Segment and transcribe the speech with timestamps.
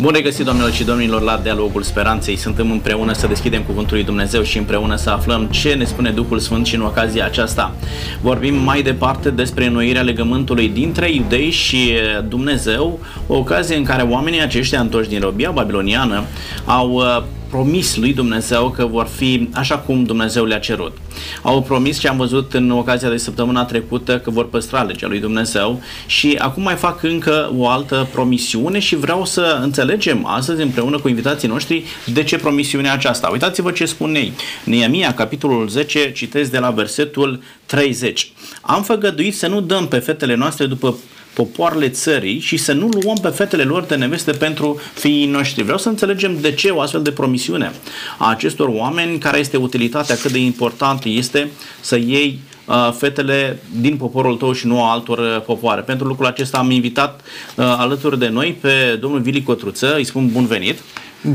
[0.00, 2.36] Bun regăsit, domnilor și domnilor, la Dialogul Speranței.
[2.36, 6.38] Suntem împreună să deschidem Cuvântul lui Dumnezeu și împreună să aflăm ce ne spune Duhul
[6.38, 7.74] Sfânt și în ocazia aceasta.
[8.20, 11.92] Vorbim mai departe despre înnoirea legământului dintre iudei și
[12.28, 16.24] Dumnezeu, o ocazie în care oamenii aceștia întoși din robia babiloniană
[16.64, 20.96] au uh, promis lui Dumnezeu că vor fi așa cum Dumnezeu le-a cerut.
[21.42, 25.20] Au promis ce am văzut în ocazia de săptămâna trecută că vor păstra legea lui
[25.20, 30.98] Dumnezeu și acum mai fac încă o altă promisiune și vreau să înțelegem astăzi împreună
[30.98, 33.28] cu invitații noștri de ce promisiunea aceasta.
[33.28, 34.32] Uitați-vă ce spune ei.
[34.64, 38.32] Neemia, capitolul 10, citesc de la versetul 30.
[38.60, 40.96] Am făgăduit să nu dăm pe fetele noastre după
[41.40, 45.62] popoarele țării și să nu luăm pe fetele lor de neveste pentru fiii noștri.
[45.62, 47.72] Vreau să înțelegem de ce o astfel de promisiune
[48.18, 53.96] a acestor oameni, care este utilitatea, cât de important este să iei uh, fetele din
[53.96, 55.80] poporul tău și nu a altor uh, popoare.
[55.80, 60.28] Pentru lucrul acesta am invitat uh, alături de noi pe domnul Vili Cotruță, îi spun
[60.32, 60.78] bun venit.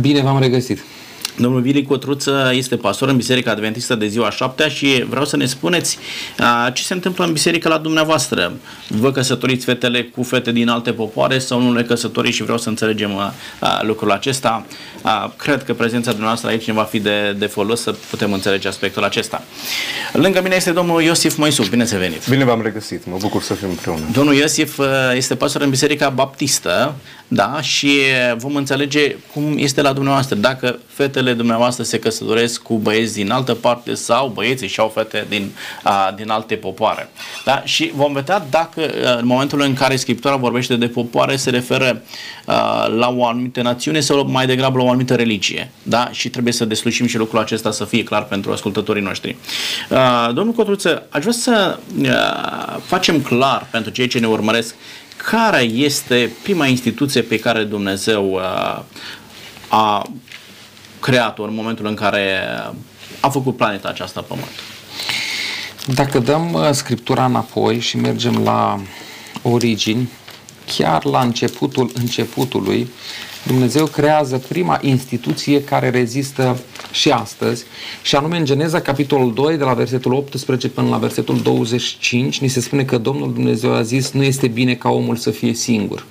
[0.02, 0.84] Bine v-am regăsit.
[1.38, 5.46] Domnul Vili Cotruță este pastor în Biserica Adventistă de ziua șaptea și vreau să ne
[5.46, 5.98] spuneți
[6.38, 8.54] a, ce se întâmplă în biserică la dumneavoastră.
[8.88, 12.70] Vă căsătoriți fetele cu fete din alte popoare sau nu le căsătoriți și vreau să
[12.70, 14.66] înțelegem a, a, lucrul acesta.
[15.02, 18.68] A, cred că prezența dumneavoastră aici ne va fi de, de folos să putem înțelege
[18.68, 19.44] aspectul acesta.
[20.14, 21.64] Lângă mine este domnul Iosif Moisu.
[21.64, 22.30] Bine să venit!
[22.30, 24.04] Bine v-am regăsit, mă bucur să fim împreună.
[24.12, 24.80] Domnul Iosif
[25.14, 26.96] este pastor în Biserica Baptistă
[27.28, 27.62] da?
[27.62, 27.92] și
[28.38, 30.36] vom înțelege cum este la dumneavoastră.
[30.36, 34.88] Dacă fetele fetele dumneavoastră se căsătoresc cu băieți din altă parte sau băieții și au
[34.88, 35.52] fete din,
[35.84, 37.10] a, din alte popoare.
[37.46, 37.62] Da?
[37.64, 38.82] Și vom vedea dacă
[39.18, 42.02] în momentul în care Scriptura vorbește de popoare se referă
[42.46, 45.72] a, la o anumită națiune sau mai degrabă la o anumită religie.
[45.84, 46.10] Da?
[46.12, 49.36] Și trebuie să deslușim și lucrul acesta să fie clar pentru ascultătorii noștri.
[49.90, 51.80] A, domnul Cotruță, aș vrea să
[52.10, 54.76] a, facem clar pentru cei ce ne urmăresc
[55.32, 58.86] care este prima instituție pe care Dumnezeu a,
[59.68, 60.10] a
[61.06, 62.40] creator în momentul în care
[63.20, 64.48] a făcut planeta aceasta Pământ.
[65.96, 68.80] Dacă dăm uh, Scriptura înapoi și mergem la
[69.42, 70.10] origini,
[70.78, 72.90] chiar la începutul începutului,
[73.44, 76.58] Dumnezeu creează prima instituție care rezistă
[76.92, 77.64] și astăzi,
[78.02, 82.48] și anume în Geneza, capitolul 2, de la versetul 18 până la versetul 25, ni
[82.48, 86.06] se spune că Domnul Dumnezeu a zis, nu este bine ca omul să fie singur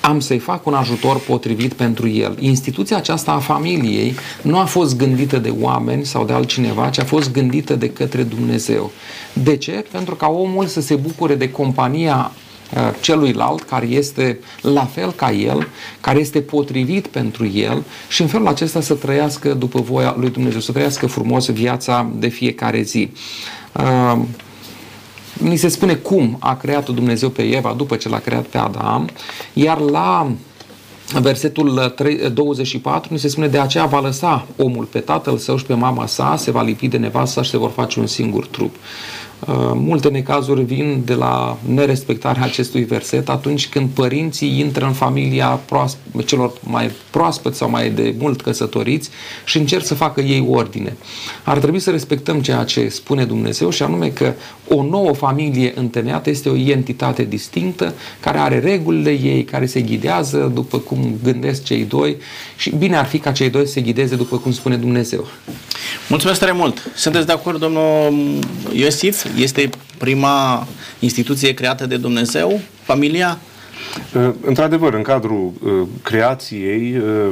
[0.00, 2.36] am să-i fac un ajutor potrivit pentru el.
[2.40, 7.04] Instituția aceasta a familiei nu a fost gândită de oameni sau de altcineva, ci a
[7.04, 8.90] fost gândită de către Dumnezeu.
[9.32, 9.84] De ce?
[9.90, 12.32] Pentru ca omul să se bucure de compania
[12.74, 15.68] uh, celuilalt care este la fel ca el,
[16.00, 20.60] care este potrivit pentru el și în felul acesta să trăiască după voia lui Dumnezeu,
[20.60, 23.10] să trăiască frumos viața de fiecare zi.
[25.42, 28.58] Uh, ni se spune cum a creat Dumnezeu pe Eva după ce l-a creat pe
[28.58, 29.08] Adam,
[29.52, 30.30] iar la
[31.20, 31.94] versetul
[32.34, 36.06] 24 ni se spune de aceea va lăsa omul pe tatăl său și pe mama
[36.06, 38.76] sa, se va lipi de nevasta și se vor face un singur trup.
[39.46, 45.60] Uh, multe necazuri vin de la nerespectarea acestui verset atunci când părinții intră în familia
[45.64, 49.10] proasp- celor mai proaspăți sau mai de mult căsătoriți
[49.44, 50.96] și încerc să facă ei ordine.
[51.44, 54.32] Ar trebui să respectăm ceea ce spune Dumnezeu și anume că
[54.68, 60.50] o nouă familie întemeiată este o entitate distinctă care are regulile ei, care se ghidează
[60.54, 62.16] după cum gândesc cei doi
[62.56, 65.26] și bine ar fi ca cei doi să se ghideze după cum spune Dumnezeu.
[66.08, 66.90] Mulțumesc tare mult!
[66.94, 68.12] Sunteți de acord, domnul
[68.72, 69.24] Iosif?
[69.36, 70.66] Este prima
[70.98, 73.38] instituție creată de Dumnezeu, familia?
[74.14, 77.30] Uh, într-adevăr, în cadrul uh, creației, uh,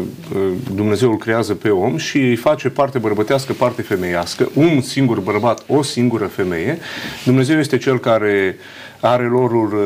[0.75, 5.63] Dumnezeu îl creează pe om și îi face parte bărbătească, parte femeiască, un singur bărbat,
[5.67, 6.79] o singură femeie.
[7.25, 8.57] Dumnezeu este cel care
[9.01, 9.79] are lorul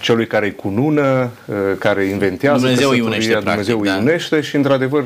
[0.00, 1.30] celui care îi cunună,
[1.78, 5.04] care inventează Dumnezeu îi unește, Dumnezeu practic, îi unește și, într-adevăr,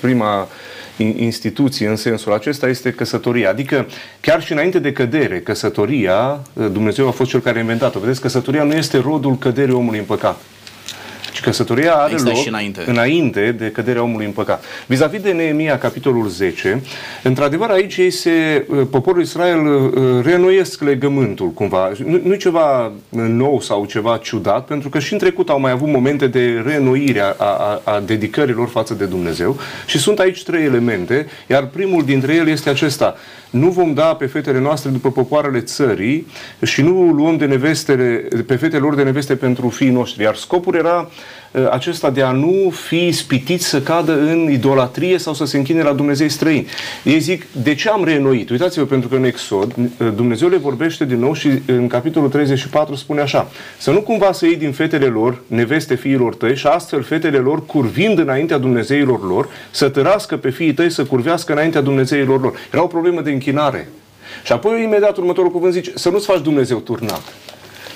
[0.00, 0.48] prima
[0.96, 3.50] instituție în sensul acesta este căsătoria.
[3.50, 3.86] Adică
[4.20, 7.98] chiar și înainte de cădere, căsătoria, Dumnezeu a fost cel care a inventat-o.
[7.98, 10.40] Vedeți, căsătoria nu este rodul căderii omului în păcat.
[11.36, 12.82] Și căsătoria are Există loc și înainte.
[12.86, 14.64] înainte de căderea omului în păcat.
[14.86, 16.82] Vis-a-vis de Neemia, capitolul 10,
[17.22, 21.92] într-adevăr aici ei se, uh, poporul Israel uh, reînnoiesc legământul cumva.
[22.04, 25.70] Nu, nu e ceva nou sau ceva ciudat, pentru că și în trecut au mai
[25.70, 30.64] avut momente de reînnoire a, a, a dedicărilor față de Dumnezeu și sunt aici trei
[30.64, 33.16] elemente, iar primul dintre ele este acesta
[33.50, 36.26] nu vom da pe fetele noastre după popoarele țării
[36.62, 40.22] și nu luăm de nevestele, pe fetele lor de neveste pentru fiii noștri.
[40.22, 41.08] Iar scopul era uh,
[41.70, 45.92] acesta de a nu fi spitit să cadă în idolatrie sau să se închine la
[45.92, 46.66] Dumnezei străini.
[47.04, 48.50] Ei zic, de ce am reînnoit?
[48.50, 52.94] Uitați-vă, pentru că în Exod uh, Dumnezeu le vorbește din nou și în capitolul 34
[52.94, 57.02] spune așa, să nu cumva să iei din fetele lor, neveste fiilor tăi și astfel
[57.02, 62.40] fetele lor curvind înaintea Dumnezeilor lor, să tărască pe fiii tăi să curvească înaintea Dumnezeilor
[62.40, 62.58] lor.
[62.72, 63.88] Era o problemă de închinare.
[64.44, 67.22] Și apoi imediat următorul cuvânt zice, să nu-ți faci Dumnezeu turnat.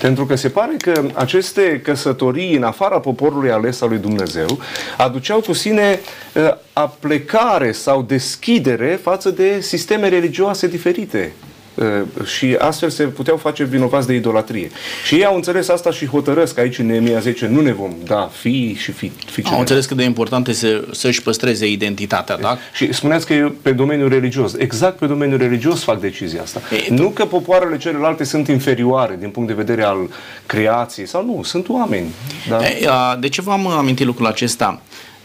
[0.01, 4.59] Pentru că se pare că aceste căsătorii în afara poporului ales al lui Dumnezeu
[4.97, 6.01] aduceau cu sine
[6.35, 11.33] uh, aplecare sau deschidere față de sisteme religioase diferite.
[11.75, 14.71] Uh, și astfel se puteau face vinovați de idolatrie.
[15.07, 18.31] Și ei au înțeles asta și hotărăsc aici în Neemia 10, nu ne vom da
[18.33, 22.59] fi și fi, fi Au înțeles cât de important este să-și păstreze identitatea, da?
[22.73, 24.55] Și spuneați că e pe domeniul religios.
[24.59, 26.61] Exact pe domeniul religios fac decizia asta.
[26.89, 30.11] E, nu că popoarele celelalte sunt inferioare din punct de vedere al
[30.47, 32.07] creației, sau nu, sunt oameni.
[32.49, 32.67] Da?
[32.67, 32.89] E,
[33.21, 34.81] de ce v-am amintit lucrul acesta?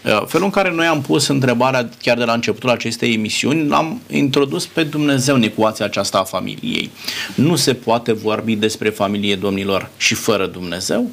[0.06, 4.02] Uh, felul în care noi am pus întrebarea chiar de la începutul acestei emisiuni, l-am
[4.10, 6.92] introdus pe Dumnezeu în ecuația aceasta a familiei.
[7.36, 11.10] Nu se poate vorbi despre familie, domnilor, și fără Dumnezeu?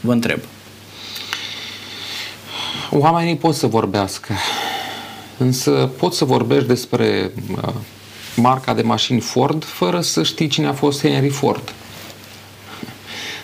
[0.00, 0.38] Vă întreb.
[2.90, 4.34] Oamenii pot să vorbească,
[5.36, 7.74] însă pot să vorbești despre uh,
[8.36, 11.72] marca de mașini Ford fără să știi cine a fost Henry Ford.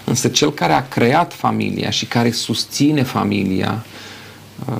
[0.04, 4.09] Însă cel care a creat familia și care susține familia Uh,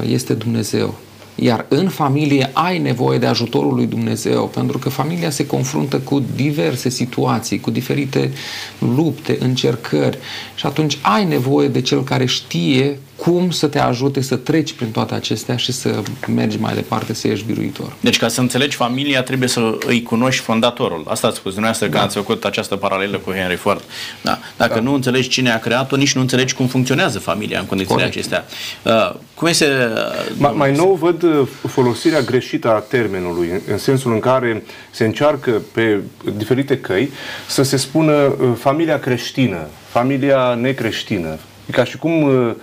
[0.06, 0.94] este Dumnezeu.
[1.34, 6.22] Iar în familie ai nevoie de ajutorul lui Dumnezeu, pentru că familia se confruntă cu
[6.34, 8.32] diverse situații, cu diferite
[8.78, 10.18] lupte, încercări
[10.54, 14.90] și atunci ai nevoie de cel care știe cum să te ajute să treci prin
[14.90, 16.02] toate acestea și să
[16.34, 17.93] mergi mai departe, să ieși biruitor.
[18.00, 21.05] Deci ca să înțelegi familia trebuie să îi cunoști fondatorul.
[21.08, 21.99] Asta ați spus dumneavoastră da.
[21.99, 23.82] că ați făcut această paralelă cu Henry Ford.
[24.22, 24.38] Da.
[24.56, 24.81] Dacă da.
[24.81, 28.17] nu înțelegi cine a creat-o, nici nu înțelegi cum funcționează familia în condițiile Corect.
[28.17, 28.44] acestea.
[28.82, 29.64] Uh, cum este...
[29.64, 35.05] Uh, Ma, mai nou văd uh, folosirea greșită a termenului, în sensul în care se
[35.05, 36.00] încearcă pe
[36.37, 37.11] diferite căi
[37.46, 41.38] să se spună uh, familia creștină, familia necreștină.
[41.66, 42.55] E ca și cum uh, Uh, uh, uh,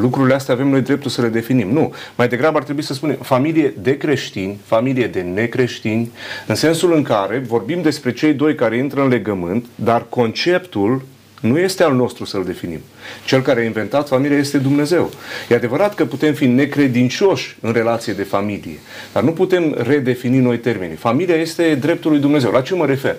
[0.00, 1.72] lucrurile astea avem noi dreptul să le definim.
[1.72, 1.94] Nu.
[2.16, 6.10] Mai degrabă ar trebui să spunem familie de creștini, familie de necreștini,
[6.46, 11.02] în sensul în care vorbim despre cei doi care intră în legământ, dar conceptul
[11.40, 12.80] nu este al nostru să-l definim.
[13.24, 15.10] Cel care a inventat familia este Dumnezeu.
[15.48, 18.78] E adevărat că putem fi necredincioși în relație de familie,
[19.12, 20.96] dar nu putem redefini noi termenii.
[20.96, 22.50] Familia este dreptul lui Dumnezeu.
[22.50, 23.16] La ce mă refer?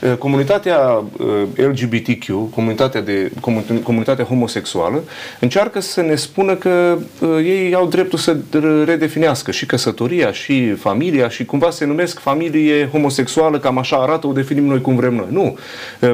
[0.00, 3.30] Uh, comunitatea uh, LGBTQ, comunitatea, de,
[3.82, 5.02] comunitatea homosexuală,
[5.40, 8.36] încearcă să ne spună că uh, ei au dreptul să
[8.84, 14.32] redefinească și căsătoria, și familia, și cumva se numesc familie homosexuală, cam așa arată, o
[14.32, 15.26] definim noi cum vrem noi.
[15.30, 15.58] Nu.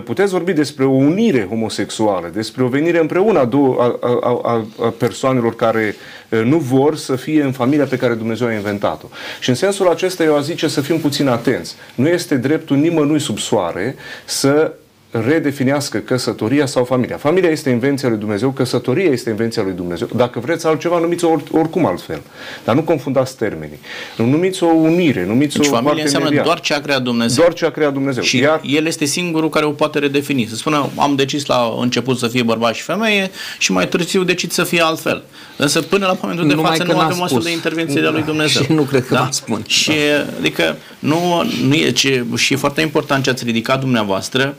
[0.01, 4.67] Puteți vorbi despre o unire homosexuală, despre o venire împreună a, două, a, a, a,
[4.85, 5.97] a persoanelor care
[6.29, 9.07] nu vor să fie în familia pe care Dumnezeu a inventat-o.
[9.41, 11.75] Și în sensul acesta eu aș zice să fim puțin atenți.
[11.95, 14.73] Nu este dreptul nimănui sub soare să
[15.11, 17.17] redefinească căsătoria sau familia.
[17.17, 20.09] Familia este invenția lui Dumnezeu, căsătoria este invenția lui Dumnezeu.
[20.17, 22.21] Dacă vreți altceva, numiți-o oricum altfel.
[22.65, 23.79] Dar nu confundați termenii.
[24.17, 27.43] Nu numiți o unire, numiți deci o familia înseamnă doar ce a creat Dumnezeu.
[27.43, 28.23] Doar ce a creat Dumnezeu.
[28.23, 28.61] Și Iar...
[28.65, 30.47] el este singurul care o poate redefini.
[30.51, 34.51] Să spună, am decis la început să fie bărbat și femeie și mai târziu decid
[34.51, 35.23] să fie altfel.
[35.57, 38.63] Însă până la momentul de Numai față nu avem astfel de intervenție de-a lui Dumnezeu.
[38.63, 39.29] Și nu cred că da?
[39.31, 39.63] spun.
[39.67, 39.93] Și
[40.39, 44.57] adică nu, nu e, ce, și e foarte important ce ați ridicat dumneavoastră,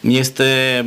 [0.00, 0.84] este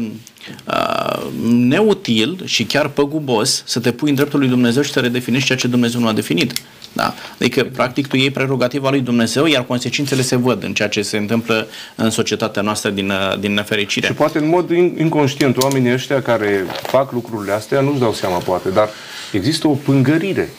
[0.68, 5.46] uh, neutil și chiar păgubos să te pui în dreptul lui Dumnezeu și să redefinești
[5.46, 6.54] ceea ce Dumnezeu nu a definit.
[6.94, 7.14] Da?
[7.40, 11.18] Adică, practic, tu iei prerogativa lui Dumnezeu, iar consecințele se văd în ceea ce se
[11.18, 14.08] întâmplă în societatea noastră din, uh, din nefericire.
[14.08, 18.70] Și poate în mod inconștient oamenii ăștia care fac lucrurile astea nu-și dau seama, poate,
[18.70, 18.90] dar
[19.32, 20.50] există o pângărire.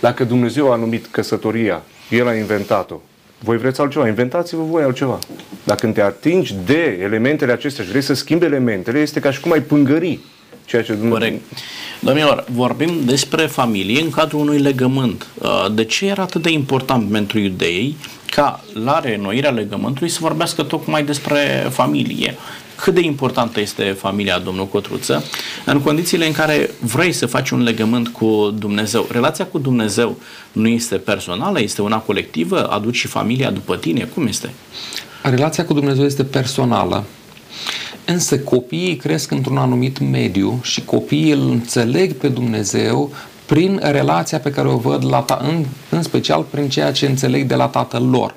[0.00, 3.00] Dacă Dumnezeu a numit căsătoria, El a inventat-o,
[3.44, 5.18] voi vreți altceva, inventați-vă voi altceva.
[5.64, 9.52] Dacă te atingi de elementele acestea și vrei să schimbi elementele, este ca și cum
[9.52, 10.18] ai pângări
[10.64, 11.18] ceea ce Dumnezeu...
[11.18, 11.42] Corect.
[12.00, 15.26] Domnilor, vorbim despre familie în cadrul unui legământ.
[15.34, 17.96] Uh, de ce era atât de important pentru iudei
[18.26, 22.34] ca la reînnoirea legământului să vorbească tocmai despre familie?
[22.76, 25.24] Cât de importantă este familia, domnul Cotruță,
[25.64, 29.06] în condițiile în care vrei să faci un legământ cu Dumnezeu.
[29.10, 30.18] Relația cu Dumnezeu
[30.52, 34.50] nu este personală, este una colectivă, aduci și familia după tine, cum este?
[35.22, 37.04] Relația cu Dumnezeu este personală,
[38.04, 43.12] însă copiii cresc într-un anumit mediu și copiii îl înțeleg pe Dumnezeu
[43.46, 47.46] prin relația pe care o văd la ta- în, în special prin ceea ce înțeleg
[47.46, 48.34] de la tatăl lor.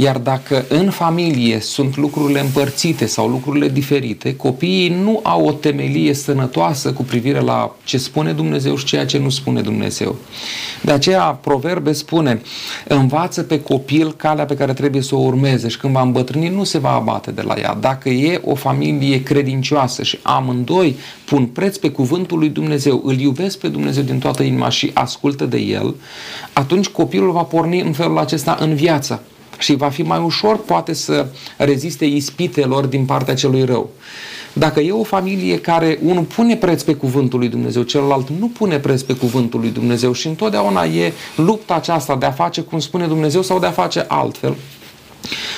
[0.00, 6.14] Iar dacă în familie sunt lucrurile împărțite sau lucrurile diferite, copiii nu au o temelie
[6.14, 10.16] sănătoasă cu privire la ce spune Dumnezeu și ceea ce nu spune Dumnezeu.
[10.82, 12.40] De aceea, proverbe spune,
[12.88, 16.64] învață pe copil calea pe care trebuie să o urmeze și când va îmbătrâni nu
[16.64, 17.74] se va abate de la ea.
[17.74, 23.58] Dacă e o familie credincioasă și amândoi pun preț pe cuvântul lui Dumnezeu, îl iubesc
[23.58, 25.94] pe Dumnezeu din toată inima și ascultă de el,
[26.52, 29.22] atunci copilul va porni în felul acesta în viață
[29.58, 33.90] și va fi mai ușor poate să reziste ispitelor din partea celui rău.
[34.52, 38.78] Dacă e o familie care unul pune preț pe cuvântul lui Dumnezeu, celălalt nu pune
[38.78, 43.06] preț pe cuvântul lui Dumnezeu și întotdeauna e lupta aceasta de a face cum spune
[43.06, 44.54] Dumnezeu sau de a face altfel,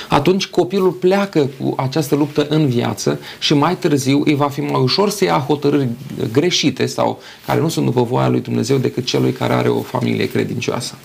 [0.07, 4.81] atunci copilul pleacă cu această luptă în viață și mai târziu îi va fi mai
[4.81, 5.87] ușor să ia hotărâri
[6.31, 10.29] greșite sau care nu sunt după voia lui Dumnezeu decât celui care are o familie
[10.29, 10.95] credincioasă.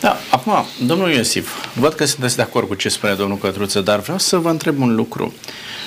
[0.00, 0.52] Da, acum,
[0.86, 4.36] domnul Iosif, văd că sunteți de acord cu ce spune domnul Cătruță, dar vreau să
[4.36, 5.32] vă întreb un lucru.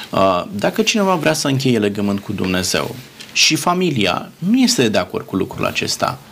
[0.10, 2.96] Uh, dacă cineva vrea să încheie legământ cu Dumnezeu
[3.32, 6.31] și familia nu este de acord cu lucrul acesta, Uh,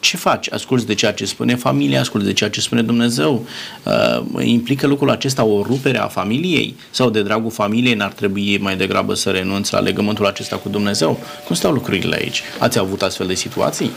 [0.00, 0.52] ce faci?
[0.52, 3.46] Asculți de ceea ce spune familia, asculți de ceea ce spune Dumnezeu?
[3.82, 6.76] Uh, implică lucrul acesta o rupere a familiei?
[6.90, 11.18] Sau de dragul familiei n-ar trebui mai degrabă să renunți la legământul acesta cu Dumnezeu?
[11.46, 12.42] Cum stau lucrurile aici?
[12.58, 13.90] Ați avut astfel de situații?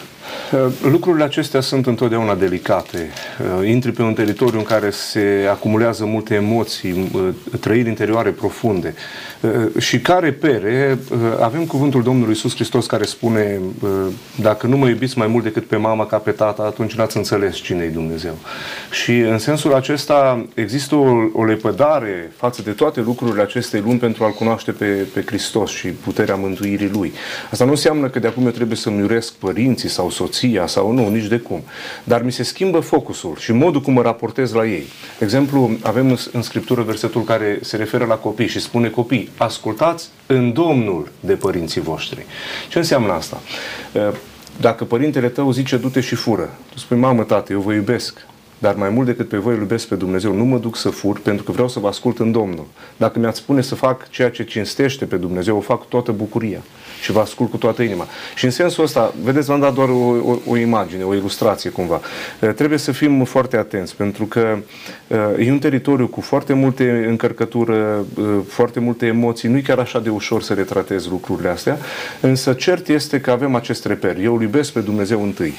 [0.53, 3.09] Uh, lucrurile acestea sunt întotdeauna delicate.
[3.59, 7.21] Uh, intri pe un teritoriu în care se acumulează multe emoții, uh,
[7.59, 8.93] trăiri interioare profunde.
[9.79, 10.99] Și care pere,
[11.39, 13.59] avem cuvântul Domnului Iisus Hristos care spune
[14.41, 17.55] dacă nu mă iubiți mai mult decât pe mama ca pe tata, atunci n-ați înțeles
[17.55, 18.37] cine e Dumnezeu.
[18.91, 24.23] Și în sensul acesta există o, o lepădare față de toate lucrurile acestei lumi pentru
[24.23, 27.13] a-L cunoaște pe, pe Hristos și puterea mântuirii Lui.
[27.51, 31.09] Asta nu înseamnă că de acum eu trebuie să-mi iuresc părinții sau soția sau nu,
[31.09, 31.63] nici de cum.
[32.03, 34.85] Dar mi se schimbă focusul și modul cum mă raportez la ei.
[35.17, 40.09] De exemplu, avem în Scriptură versetul care se referă la copii și spune copii, ascultați
[40.25, 42.25] în Domnul de părinții voștri.
[42.69, 43.41] Ce înseamnă asta?
[44.59, 48.75] Dacă părintele tău zice du-te și fură, tu spui, mamă, tată, eu vă iubesc, dar
[48.75, 50.33] mai mult decât pe voi îl iubesc pe Dumnezeu.
[50.33, 52.65] Nu mă duc să fur pentru că vreau să vă ascult în Domnul.
[52.97, 56.61] Dacă mi-ați spune să fac ceea ce cinstește pe Dumnezeu, o fac cu toată bucuria
[57.01, 58.07] și vă ascult cu toată inima.
[58.35, 62.01] Și în sensul ăsta, vedeți, v-am dat doar o, o, o imagine, o ilustrație cumva.
[62.41, 64.57] Uh, trebuie să fim foarte atenți pentru că
[65.07, 69.49] uh, e un teritoriu cu foarte multe încărcătură, uh, foarte multe emoții.
[69.49, 71.77] Nu e chiar așa de ușor să retratez lucrurile astea,
[72.21, 74.17] însă cert este că avem acest reper.
[74.17, 75.53] Eu îl iubesc pe Dumnezeu întâi.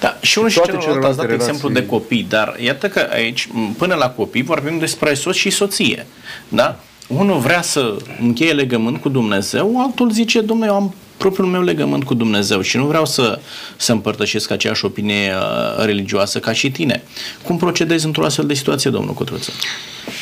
[0.00, 1.34] Da, și unul și celălalt ați dat relații...
[1.34, 6.06] exemplu de copii, dar iată că aici, până la copii, vorbim despre soț și soție.
[6.48, 6.80] Da?
[7.08, 12.04] Unul vrea să încheie legământ cu Dumnezeu, altul zice, domnule, eu am propriul meu legământ
[12.04, 13.38] cu Dumnezeu și nu vreau să,
[13.76, 17.02] să împărtășesc aceeași opinie uh, religioasă ca și tine.
[17.42, 19.50] Cum procedezi într-o astfel de situație, domnul Cotruță?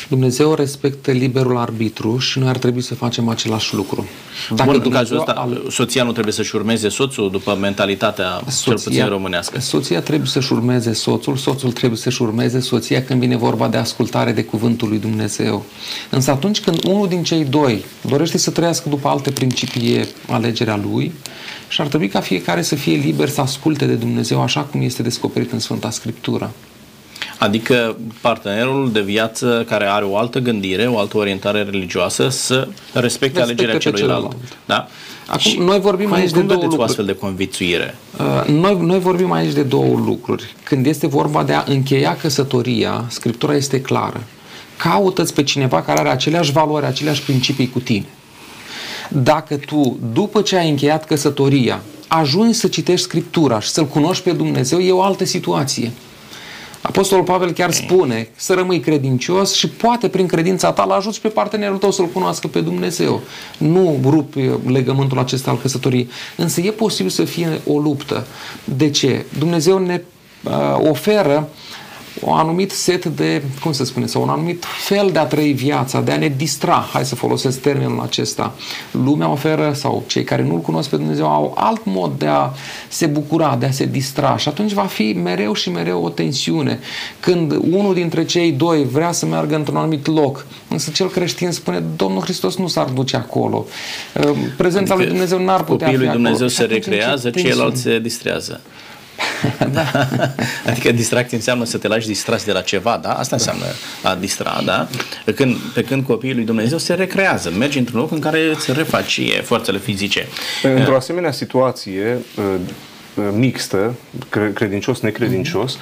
[0.09, 4.05] Dumnezeu respectă liberul arbitru și noi ar trebui să facem același lucru.
[4.55, 5.65] Dacă Bun, în cazul ăsta, al...
[5.69, 9.59] soția nu trebuie să-și urmeze soțul după mentalitatea soția, cel puțin românească.
[9.59, 14.31] Soția trebuie să-și urmeze soțul, soțul trebuie să-și urmeze soția când vine vorba de ascultare
[14.31, 15.65] de cuvântul lui Dumnezeu.
[16.09, 21.13] Însă atunci când unul din cei doi dorește să trăiască după alte principii alegerea lui
[21.67, 25.03] și ar trebui ca fiecare să fie liber să asculte de Dumnezeu așa cum este
[25.03, 26.51] descoperit în Sfânta Scriptură.
[27.37, 32.99] Adică partenerul de viață care are o altă gândire, o altă orientare religioasă să respecte,
[32.99, 34.35] respecte alegerea celuilalt.
[34.65, 34.87] Da?
[35.27, 36.81] Acum, și noi vorbim aici de două lucruri.
[36.81, 37.97] o astfel de convicțuire?
[38.19, 40.55] Uh, noi, noi vorbim aici de două lucruri.
[40.63, 44.23] Când este vorba de a încheia căsătoria, Scriptura este clară.
[44.77, 48.05] Caută-ți pe cineva care are aceleași valori, aceleași principii cu tine.
[49.09, 54.31] Dacă tu, după ce ai încheiat căsătoria, ajungi să citești Scriptura și să-L cunoști pe
[54.31, 55.91] Dumnezeu, e o altă situație.
[56.87, 61.27] Apostolul Pavel chiar spune să rămâi credincios și poate prin credința ta l ajuți pe
[61.27, 63.21] partenerul tău să-L cunoască pe Dumnezeu.
[63.57, 66.09] Nu rupi legământul acesta al căsătoriei.
[66.35, 68.27] Însă e posibil să fie o luptă.
[68.63, 69.25] De ce?
[69.37, 70.01] Dumnezeu ne
[70.43, 71.49] uh, oferă
[72.19, 76.01] un anumit set de, cum să spune, sau un anumit fel de a trăi viața,
[76.01, 78.53] de a ne distra, hai să folosesc termenul acesta.
[78.91, 82.49] Lumea oferă, sau cei care nu-L cunosc pe Dumnezeu, au alt mod de a
[82.87, 86.79] se bucura, de a se distra și atunci va fi mereu și mereu o tensiune.
[87.19, 91.83] Când unul dintre cei doi vrea să meargă într-un anumit loc, însă cel creștin spune,
[91.95, 93.65] Domnul Hristos nu s-ar duce acolo.
[94.57, 96.49] Prezența adică lui Dumnezeu n-ar putea fi lui Dumnezeu acolo.
[96.49, 98.61] se recrează, ceilalți se distrează.
[99.71, 100.07] Da.
[100.69, 103.13] adică distracție înseamnă să te lași distras de la ceva, da?
[103.13, 103.65] Asta înseamnă
[104.03, 104.87] a distra, da?
[105.25, 108.71] Pe când, pe când copiii lui Dumnezeu se recrează, mergi într-un loc în care îți
[108.73, 110.27] refaci forțele fizice.
[110.63, 112.17] Într-o asemenea situație,
[113.37, 113.95] mixtă,
[114.53, 115.77] credincios, necredincios,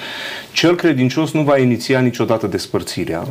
[0.52, 3.26] cel credincios nu va iniția niciodată despărțirea.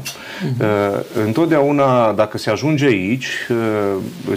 [1.25, 3.27] Întotdeauna, dacă se ajunge aici,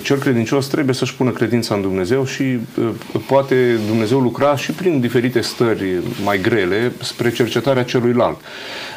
[0.02, 2.58] cel credincios trebuie să-și pună credința în Dumnezeu și
[3.26, 8.40] poate Dumnezeu lucra și prin diferite stări mai grele spre cercetarea celuilalt.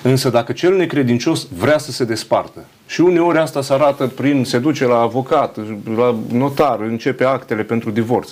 [0.02, 4.58] Însă dacă cel necredincios vrea să se despartă, și uneori asta se arată prin, se
[4.58, 5.58] duce la avocat,
[5.96, 8.32] la notar, începe actele pentru divorț.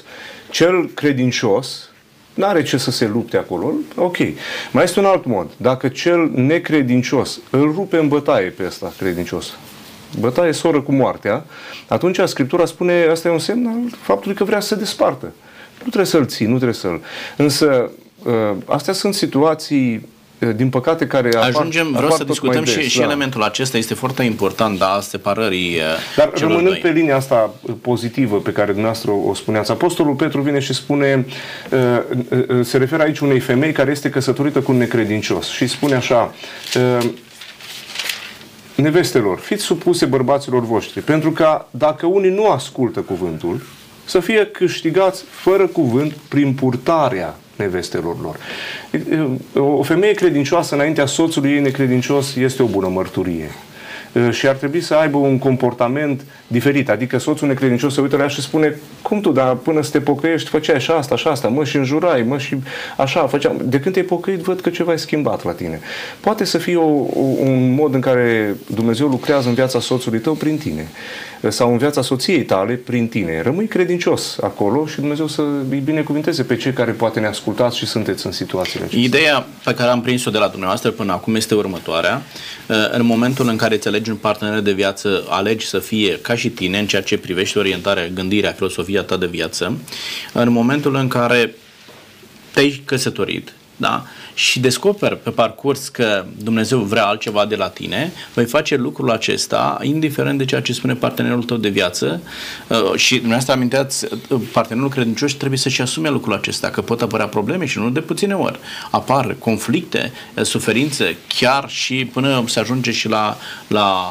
[0.50, 1.90] Cel credincios
[2.38, 4.18] nu are ce să se lupte acolo, ok.
[4.72, 5.50] Mai este un alt mod.
[5.58, 9.58] Dacă cel necredincios îl rupe în bătaie pe ăsta credincios,
[10.20, 11.46] bătaie soră cu moartea,
[11.88, 15.26] atunci Scriptura spune, asta e un semn al faptului că vrea să se despartă.
[15.74, 17.02] Nu trebuie să-l ții, nu trebuie să-l...
[17.38, 17.92] Însă,
[18.26, 20.17] ă, astea sunt situații Eh,
[20.56, 23.04] din păcate, care apar, Ajungem, vreau să discutăm des, și, și da.
[23.04, 25.82] elementul acesta, este foarte important, da, separării eh,
[26.16, 26.80] Dar rămânând doi.
[26.82, 31.26] pe linia asta pozitivă pe care dumneavoastră o spuneați, Apostolul Petru vine și spune,
[31.70, 36.34] eh, se referă aici unei femei care este căsătorită cu un necredincios și spune așa,
[38.76, 43.62] nevestelor, fiți supuse bărbaților voștri, pentru că dacă unii nu ascultă cuvântul,
[44.06, 48.38] să fie câștigați fără cuvânt prin purtarea nevestelor lor.
[49.78, 53.50] O femeie credincioasă înaintea soțului ei necredincios este o bună mărturie
[54.32, 56.90] și ar trebui să aibă un comportament diferit.
[56.90, 60.00] Adică soțul necredincios se uită la ea și spune cum tu, dar până să te
[60.00, 62.58] pocăiești făceai așa, asta, așa, asta, mă, și înjurai, mă, și
[62.98, 63.62] așa, făceam.
[63.64, 65.80] De când te-ai pocăit, văd că ceva e schimbat la tine.
[66.20, 70.34] Poate să fie o, o, un mod în care Dumnezeu lucrează în viața soțului tău
[70.34, 70.88] prin tine
[71.48, 73.42] sau în viața soției tale prin tine.
[73.42, 77.86] Rămâi credincios acolo și Dumnezeu să îi binecuvinteze pe cei care poate ne ascultați și
[77.86, 79.06] sunteți în situațiile acestea.
[79.06, 82.22] Ideea pe care am prins-o de la dumneavoastră până acum este următoarea.
[82.92, 86.50] În momentul în care îți alegi un partener de viață, alegi să fie ca și
[86.50, 89.78] tine în ceea ce privește orientarea, gândirea, filosofia ta de viață.
[90.34, 91.56] În momentul în care
[92.54, 94.06] te-ai căsătorit, da?
[94.38, 99.78] Și descoperi pe parcurs că Dumnezeu vrea altceva de la tine, vei face lucrul acesta
[99.82, 102.22] indiferent de ceea ce spune partenerul tău de viață
[102.68, 107.28] uh, și dumneavoastră aminteați, uh, partenerul credincios trebuie să-și asume lucrul acesta, că pot apărea
[107.28, 108.60] probleme și nu de puține ori.
[108.92, 114.06] Apar conflicte, uh, suferințe, chiar și până se ajunge și la, la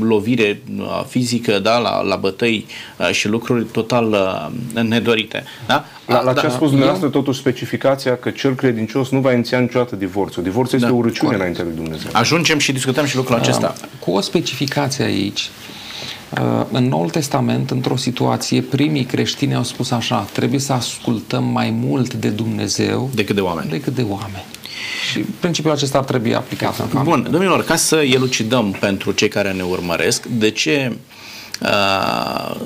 [0.00, 0.60] lovire
[1.08, 2.66] fizică, da, la, la bătăi
[3.12, 4.16] și lucruri total
[4.72, 5.44] nedorite.
[5.66, 5.84] Da?
[6.06, 9.58] La, la da, ce a spus dumneavoastră, totuși specificația că cel credincios nu va iniția
[9.58, 10.42] niciodată divorțul.
[10.42, 12.10] Divorțul da, este o urăciune înainte lui Dumnezeu.
[12.12, 13.74] Ajungem și discutăm și lucrul acesta.
[13.98, 15.50] Cu o specificație aici.
[16.40, 21.70] Uh, în Noul Testament, într-o situație, primii creștini au spus așa, trebuie să ascultăm mai
[21.70, 23.70] mult de Dumnezeu decât de oameni.
[23.70, 24.44] Decât de oameni.
[25.10, 27.12] Și principiul acesta ar trebui aplicat în familie.
[27.14, 30.96] Bun, domnilor, ca să elucidăm pentru cei care ne urmăresc, de ce
[31.62, 32.56] uh,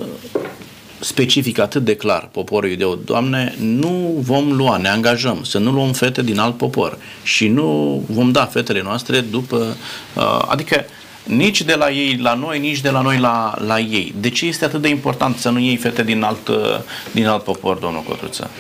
[1.01, 5.93] specific atât de clar poporul iudeu, Doamne, nu vom lua, ne angajăm să nu luăm
[5.93, 9.77] fete din alt popor și nu vom da fetele noastre după,
[10.15, 10.85] uh, adică
[11.25, 14.15] nici de la ei la noi, nici de la noi la, la ei.
[14.21, 16.57] De ce este atât de important să nu iei fete din alt, uh,
[17.13, 18.51] din alt popor, domnul Cotruță?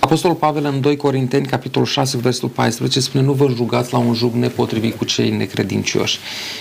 [0.00, 4.14] Apostolul Pavel în 2 Corinteni, capitolul 6, versetul 14, spune nu vă jugați la un
[4.14, 6.18] jug nepotrivit cu cei necredincioși.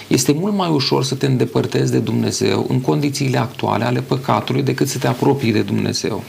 [0.08, 4.88] Este mult mai ușor să te îndepărtezi de Dumnezeu în condițiile actuale ale păcatului decât
[4.88, 6.23] să te apropii de Dumnezeu.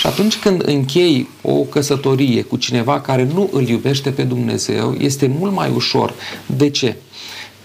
[0.00, 5.26] Și atunci când închei o căsătorie cu cineva care nu îl iubește pe Dumnezeu, este
[5.38, 6.14] mult mai ușor.
[6.46, 6.96] De ce?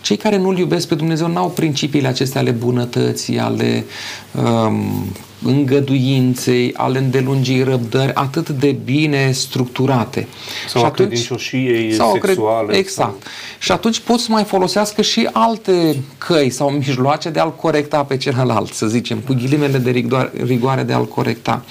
[0.01, 3.85] Cei care nu-L iubesc pe Dumnezeu n-au principiile acestea ale bunătății, ale
[4.31, 5.05] um,
[5.43, 10.27] îngăduinței, ale îndelungii răbdări atât de bine structurate.
[10.67, 12.75] Sau și atunci, credincioșiei sau sexuale.
[12.77, 13.23] Exact.
[13.23, 13.31] Sau...
[13.59, 18.17] Și atunci pot să mai folosească și alte căi sau mijloace de a-l corecta pe
[18.17, 21.63] celălalt, să zicem, cu ghilimele de rigoare, rigoare de a-l corecta.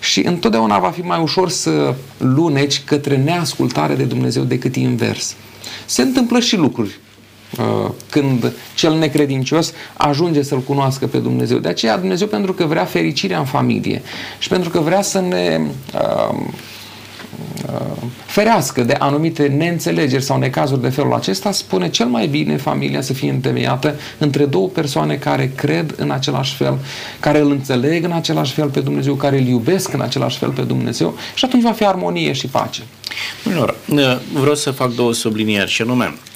[0.00, 5.34] Și întotdeauna va fi mai ușor să luneci către neascultare de Dumnezeu decât invers.
[5.86, 7.05] Se întâmplă și lucruri Uh,
[8.10, 11.58] când cel necredincios ajunge să-L cunoască pe Dumnezeu.
[11.58, 14.02] De aceea Dumnezeu, pentru că vrea fericirea în familie
[14.38, 15.60] și pentru că vrea să ne
[15.94, 16.38] uh,
[17.66, 23.00] uh, ferească de anumite neînțelegeri sau necazuri de felul acesta, spune cel mai bine familia
[23.00, 26.78] să fie întemeiată între două persoane care cred în același fel,
[27.20, 30.62] care îl înțeleg în același fel pe Dumnezeu, care îl iubesc în același fel pe
[30.62, 32.82] Dumnezeu și atunci va fi armonie și pace.
[33.44, 36.35] Bună, vreau să fac două sublinieri și anume, Uh,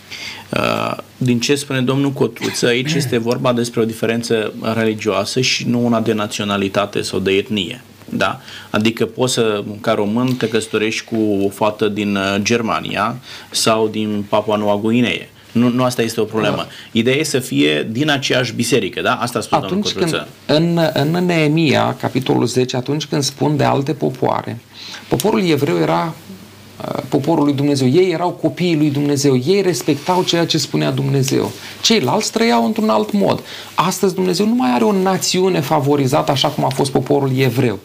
[1.16, 6.01] din ce spune domnul Cotuță, aici este vorba despre o diferență religioasă și nu una
[6.01, 7.83] de naționalitate sau de etnie.
[8.09, 8.40] Da?
[8.70, 13.16] Adică poți să, ca român, te căsătorești cu o fată din uh, Germania
[13.51, 16.57] sau din Papua Noua Guinee Nu, nu asta este o problemă.
[16.57, 16.66] Da.
[16.92, 19.14] Ideea e să fie din aceeași biserică, da?
[19.14, 24.59] Asta spune atunci când, în, în Neemia, capitolul 10, atunci când spun de alte popoare,
[25.09, 26.30] poporul evreu era uh,
[27.09, 27.88] poporul lui Dumnezeu.
[27.88, 29.37] Ei erau copiii lui Dumnezeu.
[29.47, 31.51] Ei respectau ceea ce spunea Dumnezeu.
[31.83, 33.43] Ceilalți trăiau într-un alt mod.
[33.75, 37.79] Astăzi Dumnezeu nu mai are o națiune favorizată așa cum a fost poporul evreu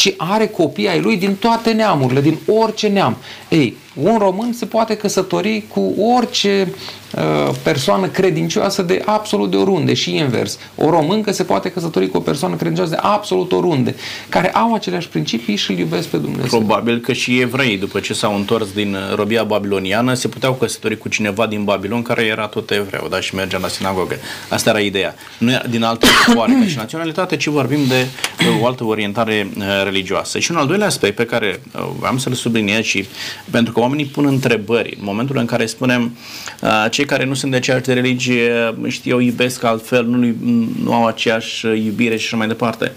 [0.00, 3.16] ci are copii ai lui din toate neamurile, din orice neam.
[3.48, 6.72] Ei, un român se poate căsători cu orice
[7.14, 10.58] uh, persoană credincioasă de absolut de oriunde și invers.
[10.76, 13.94] O româncă se poate căsători cu o persoană credincioasă de absolut oriunde,
[14.28, 16.58] care au aceleași principii și îl iubesc pe Dumnezeu.
[16.58, 20.98] Probabil că și evrei, după ce s-au întors din uh, robia babiloniană, se puteau căsători
[20.98, 24.14] cu cineva din Babilon care era tot evreu, da, și mergea la sinagogă.
[24.48, 25.14] Asta era ideea.
[25.38, 28.06] Nu era din alte popoare ca și naționalitate, ci vorbim de
[28.40, 30.38] uh, o altă orientare uh, religioasă.
[30.38, 33.06] Și un al doilea aspect pe care uh, am să-l subliniez și
[33.50, 36.16] pentru că oamenii pun întrebări în momentul în care spunem
[36.62, 40.34] uh, cei care nu sunt de aceeași religie, știu, eu iubesc altfel, nu,
[40.82, 42.92] nu au aceeași iubire și așa mai departe.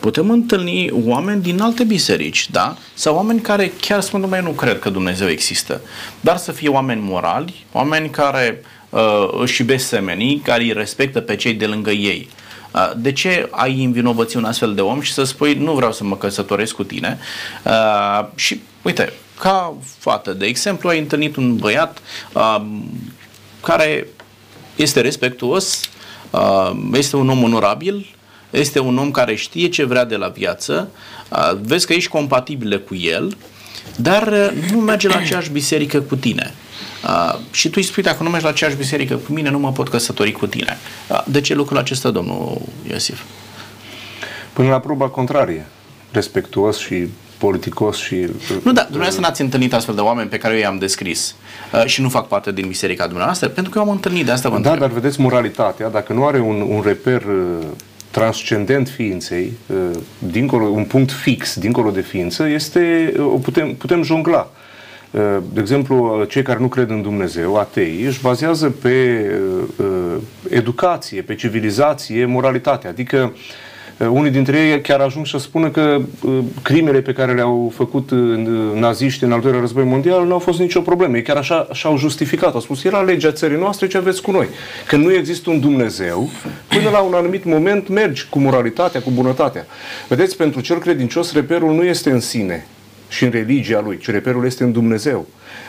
[0.00, 2.76] Putem întâlni oameni din alte biserici, da?
[2.94, 5.80] Sau oameni care chiar spun, mai nu cred că Dumnezeu există.
[6.20, 9.00] Dar să fie oameni morali, oameni care uh,
[9.40, 12.28] își iubesc semenii, care îi respectă pe cei de lângă ei.
[12.74, 16.04] Uh, de ce ai învinovăți un astfel de om și să spui nu vreau să
[16.04, 17.18] mă căsătoresc cu tine?
[17.64, 21.98] Uh, și uite, ca fată, de exemplu, ai întâlnit un băiat
[22.32, 22.62] uh,
[23.62, 24.06] care
[24.76, 25.80] este respectuos,
[26.30, 28.06] uh, este un om onorabil,
[28.50, 30.90] este un om care știe ce vrea de la viață,
[31.28, 33.36] uh, vezi că ești compatibilă cu el,
[33.96, 36.54] dar uh, nu merge la aceeași biserică cu tine.
[37.04, 39.72] Uh, și tu îi spui, dacă nu mergi la aceeași biserică cu mine, nu mă
[39.72, 40.78] pot căsători cu tine.
[41.08, 43.22] Uh, de ce lucrul acesta, domnul Iosif?
[44.52, 45.66] Până la proba contrarie,
[46.12, 48.14] respectuos și politicos și...
[48.62, 51.34] Nu, da, dumneavoastră n-ați întâlnit astfel de oameni pe care eu i-am descris
[51.72, 54.48] uh, și nu fac parte din biserica dumneavoastră, pentru că eu am întâlnit, de asta
[54.48, 54.88] vă Da, întreb.
[54.90, 57.66] dar vedeți, moralitatea, dacă nu are un, un reper uh,
[58.10, 59.76] transcendent ființei, uh,
[60.18, 64.50] dincolo, un punct fix dincolo de ființă, este, uh, o putem, putem jongla.
[65.10, 65.20] Uh,
[65.52, 69.26] De exemplu, uh, cei care nu cred în Dumnezeu, atei, își bazează pe
[69.76, 70.16] uh, uh,
[70.50, 72.88] educație, pe civilizație, moralitate.
[72.88, 73.38] Adică uh,
[74.06, 78.18] unii dintre ei chiar ajung să spună că uh, crimele pe care le-au făcut uh,
[78.74, 81.16] naziști în al doilea război mondial nu au fost nicio problemă.
[81.16, 82.54] Ei chiar așa și-au justificat.
[82.54, 84.46] Au spus, era legea țării noastre, ce aveți cu noi.
[84.86, 86.30] Că nu există un Dumnezeu,
[86.68, 89.66] până la un anumit moment mergi cu moralitatea, cu bunătatea.
[90.08, 92.66] Vedeți, pentru cel credincios, reperul nu este în sine
[93.08, 95.26] și în religia lui, ci reperul este în Dumnezeu.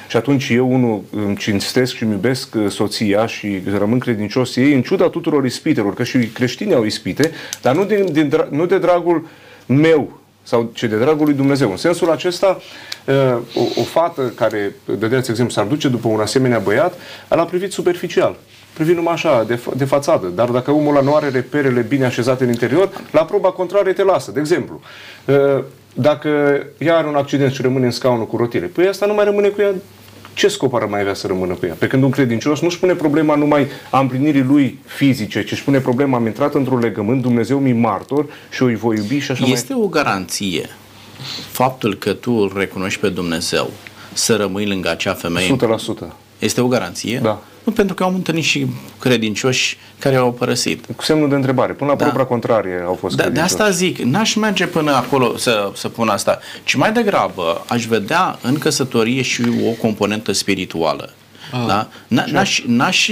[0.10, 4.74] Și atunci eu, unul, îmi cinstesc și îmi iubesc uh, soția și rămân credincios ei,
[4.74, 8.66] în ciuda tuturor ispitelor, că și creștinii au ispite, dar nu, din, din, dra- nu
[8.66, 9.28] de dragul
[9.66, 11.72] meu, sau ce de dragul lui Dumnezeu.
[11.72, 12.62] În sensul acesta,
[13.06, 16.94] uh, o, o fată care, dădeați exemplu, s-ar duce după un asemenea băiat,
[17.28, 18.36] l-a privit superficial.
[18.74, 20.28] Privit numai așa, de, fa- de fațadă.
[20.28, 24.04] Dar dacă omul ăla nu are reperele bine așezate în interior, la proba contrarie te
[24.04, 24.32] lasă.
[24.32, 24.82] De exemplu,
[25.26, 26.30] uh, dacă
[26.78, 29.48] ea are un accident și rămâne în scaunul cu rotile, păi asta nu mai rămâne
[29.48, 29.74] cu ea
[30.34, 31.76] ce scop ar mai avea să rămână cu ea?
[31.80, 35.80] Pe când un credincios nu-și pune problema numai a împlinirii lui fizice, ci își pune
[35.80, 39.46] problema, am intrat într-un legământ, Dumnezeu mi martor și o îi voi iubi și așa
[39.46, 40.70] Este o garanție
[41.52, 43.70] faptul că tu îl recunoști pe Dumnezeu
[44.14, 45.56] să rămâi lângă acea femeie.
[45.60, 45.80] mai...
[46.10, 46.14] 100%.
[46.40, 47.20] Este o garanție?
[47.24, 47.42] Da.
[47.70, 48.66] Nu, pentru că am întâlnit și
[49.00, 50.86] credincioși care au părăsit.
[50.96, 51.74] Cu semnul de întrebare.
[51.74, 52.04] Până la Da.
[52.04, 53.62] propria contrarie au fost Da, de credincioși.
[53.62, 58.40] asta zic, n-aș merge până acolo să, să pun asta, ci mai degrabă aș vedea
[58.42, 61.14] în căsătorie și o componentă spirituală.
[61.52, 61.64] Ah.
[61.68, 61.88] Da?
[61.90, 63.10] N- N-aș, n-aș,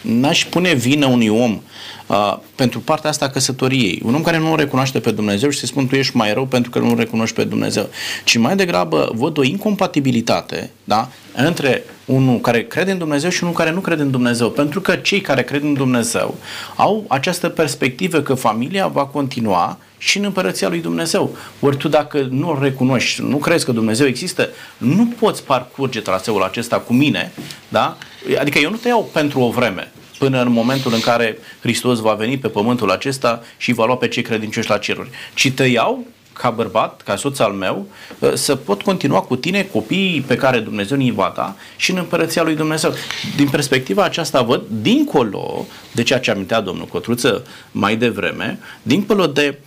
[0.00, 1.60] n-aș pune vină unui om
[2.08, 4.02] uh, pentru partea asta a căsătoriei.
[4.04, 6.70] Un om care nu recunoaște pe Dumnezeu și se spun tu ești mai rău pentru
[6.70, 7.88] că nu recunoști pe Dumnezeu.
[8.24, 11.08] Ci mai degrabă văd o incompatibilitate da?
[11.36, 14.50] între unul care crede în Dumnezeu și unul care nu crede în Dumnezeu.
[14.50, 16.34] Pentru că cei care cred în Dumnezeu
[16.76, 21.36] au această perspectivă că familia va continua și în împărăția lui Dumnezeu.
[21.60, 26.42] Ori tu dacă nu îl recunoști, nu crezi că Dumnezeu există, nu poți parcurge traseul
[26.42, 27.32] acesta cu mine,
[27.68, 27.96] da?
[28.40, 32.12] Adică eu nu te iau pentru o vreme, până în momentul în care Hristos va
[32.12, 36.06] veni pe pământul acesta și va lua pe cei credincioși la ceruri, ci te iau
[36.32, 37.86] ca bărbat, ca soț al meu,
[38.34, 42.42] să pot continua cu tine copiii pe care Dumnezeu ni va da și în împărăția
[42.42, 42.92] lui Dumnezeu.
[43.36, 49.42] Din perspectiva aceasta văd, dincolo de ceea ce amintea domnul Cotruță mai devreme, dincolo de
[49.42, 49.58] ne-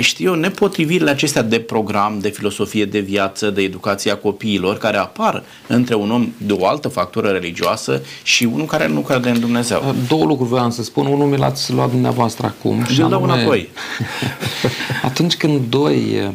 [0.00, 4.96] știu eu, nepotrivirile acestea de program, de filosofie de viață, de educație a copiilor, care
[4.96, 9.40] apar între un om de o altă factură religioasă și unul care nu crede în
[9.40, 9.94] Dumnezeu.
[10.08, 11.06] Două lucruri voiam să spun.
[11.06, 12.84] Unul mi l-ați luat dumneavoastră acum.
[12.84, 13.68] Și îl dau înapoi.
[15.02, 16.30] atunci când doi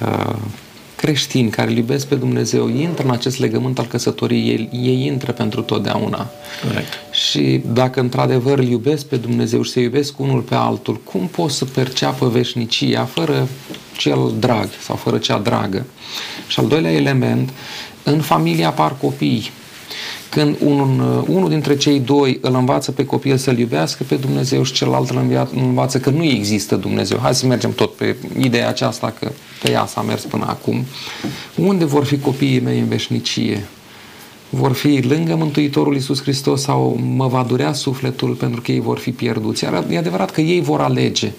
[0.00, 0.36] uh,
[1.00, 5.32] creștini care îl iubesc pe Dumnezeu intră în acest legământ al căsătoriei, ei, ei intră
[5.32, 6.30] pentru totdeauna.
[6.66, 6.92] Corect.
[7.10, 11.50] Și dacă într-adevăr îl iubesc pe Dumnezeu și se iubesc unul pe altul, cum pot
[11.50, 13.48] să perceapă veșnicia fără
[13.96, 15.86] cel drag sau fără cea dragă?
[16.46, 17.50] Și al doilea element,
[18.02, 19.50] în familie apar copii
[20.30, 24.72] când un, unul dintre cei doi îl învață pe copil să-L iubească pe Dumnezeu și
[24.72, 27.18] celălalt îl învață că nu există Dumnezeu.
[27.18, 29.30] Hai să mergem tot pe ideea aceasta că
[29.62, 30.84] pe ea s-a mers până acum.
[31.56, 33.64] Unde vor fi copiii mei în veșnicie?
[34.50, 38.98] Vor fi lângă Mântuitorul Iisus Hristos sau mă va durea sufletul pentru că ei vor
[38.98, 39.64] fi pierduți.
[39.64, 41.32] Iar e adevărat că ei vor alege,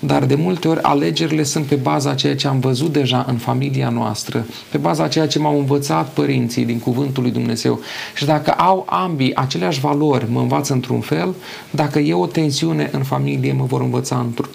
[0.00, 3.88] dar de multe ori alegerile sunt pe baza ceea ce am văzut deja în familia
[3.88, 7.80] noastră, pe baza ceea ce m-au învățat părinții din Cuvântul lui Dumnezeu.
[8.14, 11.34] Și dacă au ambii aceleași valori, mă învață într-un fel,
[11.70, 14.48] dacă e o tensiune în familie, mă vor învăța într-un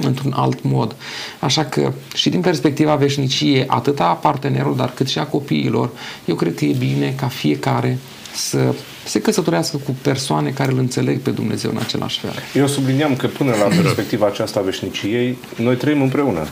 [0.00, 0.96] într-un alt mod.
[1.38, 5.90] Așa că și din perspectiva veșniciei, atât a partenerului, dar cât și a copiilor,
[6.24, 7.98] eu cred că e bine ca fiecare
[8.34, 12.32] să se căsătorească cu persoane care îl înțeleg pe Dumnezeu în același fel.
[12.54, 16.46] Eu subliniam că până la perspectiva aceasta a veșniciei, noi trăim împreună.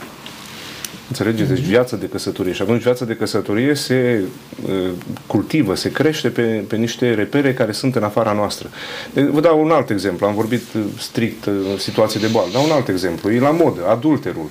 [1.07, 1.49] Înțelegeți?
[1.49, 2.53] Deci viața de căsătorie.
[2.53, 4.23] Și atunci viața de căsătorie se
[4.65, 4.89] uh,
[5.27, 8.69] cultivă, se crește pe, pe niște repere care sunt în afara noastră.
[9.13, 10.25] Vă dau un alt exemplu.
[10.25, 12.49] Am vorbit uh, strict uh, situație de boală.
[12.51, 13.31] Dau un alt exemplu.
[13.31, 14.49] E la modă, adulterul.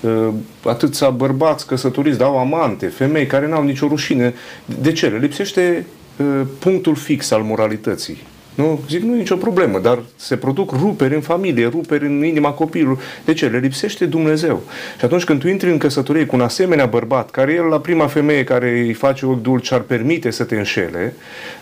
[0.00, 0.28] Uh,
[0.64, 4.34] atâția bărbați căsătoriți dau amante, femei care n-au nicio rușine.
[4.80, 5.06] De ce?
[5.06, 8.22] Le lipsește uh, punctul fix al moralității.
[8.58, 8.80] Nu?
[8.88, 12.98] Zic, nu e nicio problemă, dar se produc ruperi în familie, ruperi în inima copilului.
[13.24, 13.46] De ce?
[13.46, 14.62] Le lipsește Dumnezeu.
[14.98, 18.06] Și atunci când tu intri în căsătorie cu un asemenea bărbat, care el la prima
[18.06, 21.14] femeie care îi face ochi dulci ar permite să te înșele,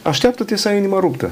[0.02, 1.30] așteaptă-te să ai inima ruptă.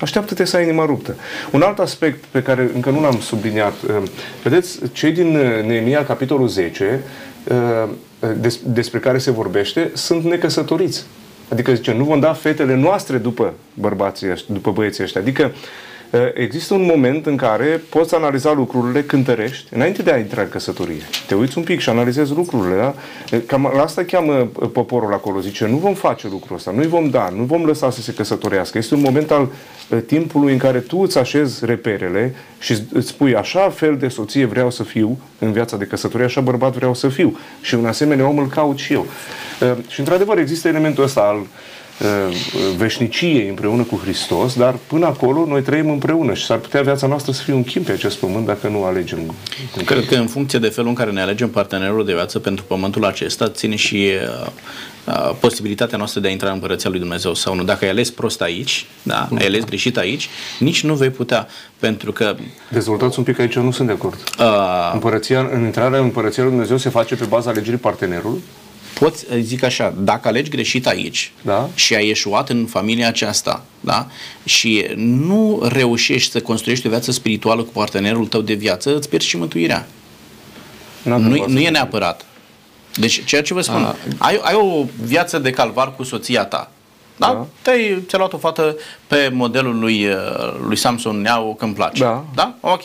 [0.00, 1.16] Așteaptă-te să ai inima ruptă.
[1.50, 4.02] Un alt aspect pe care încă nu l-am subliniat, uh,
[4.42, 7.02] vedeți, cei din uh, Neemia, capitolul 10,
[7.44, 7.88] uh,
[8.64, 11.04] despre care se vorbește, sunt necăsătoriți.
[11.48, 15.20] Adică zice, nu vom da fetele noastre după bărbații ăștia, după băieții ăștia.
[15.20, 15.52] Adică
[16.34, 21.02] există un moment în care poți analiza lucrurile cântărești înainte de a intra în căsătorie.
[21.26, 22.76] Te uiți un pic și analizezi lucrurile.
[22.76, 22.94] Da?
[23.46, 24.32] Cam la asta cheamă
[24.72, 25.40] poporul acolo.
[25.40, 28.78] Zice, nu vom face lucrul ăsta, nu-i vom da, nu vom lăsa să se căsătorească.
[28.78, 29.48] Este un moment al
[30.06, 34.70] timpului în care tu îți așezi reperele și îți spui așa fel de soție vreau
[34.70, 37.38] să fiu în viața de căsătorie, așa bărbat vreau să fiu.
[37.60, 39.06] Și un asemenea om îl caut și eu.
[39.88, 41.46] Și într-adevăr există elementul ăsta al
[42.76, 47.32] veșniciei împreună cu Hristos, dar până acolo noi trăim împreună și s-ar putea viața noastră
[47.32, 49.34] să fie un chim pe acest pământ dacă nu alegem.
[49.84, 53.04] Cred că în funcție de felul în care ne alegem partenerul de viață pentru pământul
[53.04, 54.12] acesta, ține și
[55.06, 57.62] uh, posibilitatea noastră de a intra în Împărăția lui Dumnezeu sau nu.
[57.62, 60.28] Dacă ai ales prost aici, da, ai ales greșit aici,
[60.58, 61.46] nici nu vei putea,
[61.78, 62.36] pentru că...
[62.68, 64.18] Dezvoltați un pic aici, nu sunt de acord.
[64.38, 68.42] Uh, Împărăția, în intrarea în Împărăția lui Dumnezeu se face pe baza alegerii partenerului?
[68.98, 71.68] Poți, zic așa, dacă alegi greșit aici da?
[71.74, 74.06] și ai eșuat în familia aceasta da?
[74.44, 79.28] și nu reușești să construiești o viață spirituală cu partenerul tău de viață, îți pierzi
[79.28, 79.86] și mântuirea.
[81.02, 82.26] Nu, nu e neapărat.
[82.94, 86.70] Deci, ceea ce vă spun, ai, ai o viață de calvar cu soția ta.
[87.16, 87.26] Da?
[87.26, 87.46] da.
[87.62, 88.76] Te-ai, ți-a luat o fată
[89.06, 90.14] pe modelul lui, uh,
[90.66, 92.02] lui Samson, ia-o că-mi place.
[92.02, 92.24] Da.
[92.34, 92.54] Da?
[92.60, 92.82] Ok.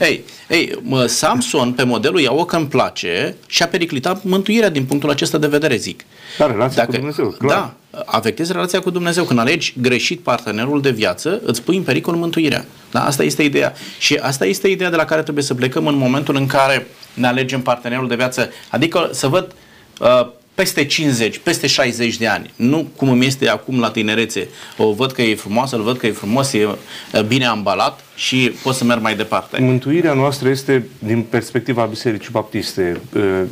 [0.00, 5.38] Ei, ei, Samson pe modelul ia-o că-mi place și a periclitat mântuirea din punctul acesta
[5.38, 6.04] de vedere, zic.
[6.38, 7.56] Da, relația Dacă, cu Dumnezeu, clar.
[7.90, 9.24] Da, afectezi relația cu Dumnezeu.
[9.24, 12.64] Când alegi greșit partenerul de viață, îți pui în pericol mântuirea.
[12.90, 13.04] Da?
[13.04, 13.72] Asta este ideea.
[13.98, 17.26] Și asta este ideea de la care trebuie să plecăm în momentul în care ne
[17.26, 18.50] alegem partenerul de viață.
[18.70, 19.52] Adică să văd
[20.00, 24.92] uh, peste 50, peste 60 de ani, nu cum îmi este acum la tinerețe, o
[24.92, 26.68] văd că e frumoasă, îl văd că e frumos, e
[27.26, 29.60] bine ambalat și pot să merg mai departe.
[29.60, 33.00] Mântuirea noastră este, din perspectiva Bisericii Baptiste,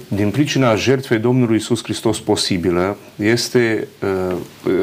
[0.09, 3.87] din pricina jertfei Domnului Isus Hristos posibilă, este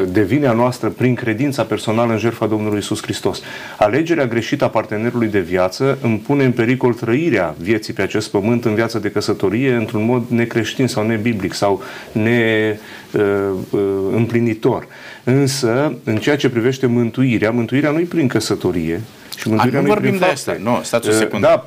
[0.08, 3.40] devine a noastră prin credința personală în jertfa Domnului Isus Hristos.
[3.78, 8.64] Alegerea greșită a partenerului de viață îmi pune în pericol trăirea vieții pe acest pământ
[8.64, 14.86] în viața de căsătorie într-un mod necreștin sau nebiblic sau neîmplinitor.
[15.24, 19.00] Însă, în ceea ce privește mântuirea, mântuirea nu-i prin căsătorie,
[19.40, 20.56] și mântuirea A, nu vorbim de asta.
[20.62, 21.46] Nu, stați o secundă.
[21.46, 21.66] Da,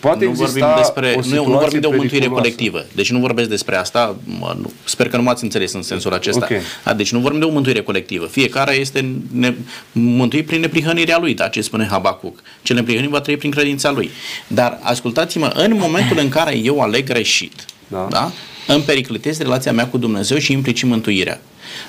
[0.00, 2.84] poate nu vorbim despre, nu, nu vorbim de o mântuire colectivă.
[2.92, 4.16] Deci nu vorbesc despre asta.
[4.24, 6.44] Mă, nu, sper că nu m-ați înțeles în sensul acesta.
[6.44, 6.60] Okay.
[6.84, 8.26] A, deci nu vorbim de o mântuire colectivă.
[8.26, 9.54] Fiecare este ne,
[9.92, 12.42] mântuit prin neprihănirea lui, da, ce spune Habacuc.
[12.62, 14.10] Cel neprihănit va trăi prin credința lui.
[14.46, 18.06] Dar ascultați-mă, în momentul în care eu aleg greșit, da.
[18.10, 18.32] Da,
[18.66, 21.40] îmi periclitez relația mea cu Dumnezeu și implicit mântuirea.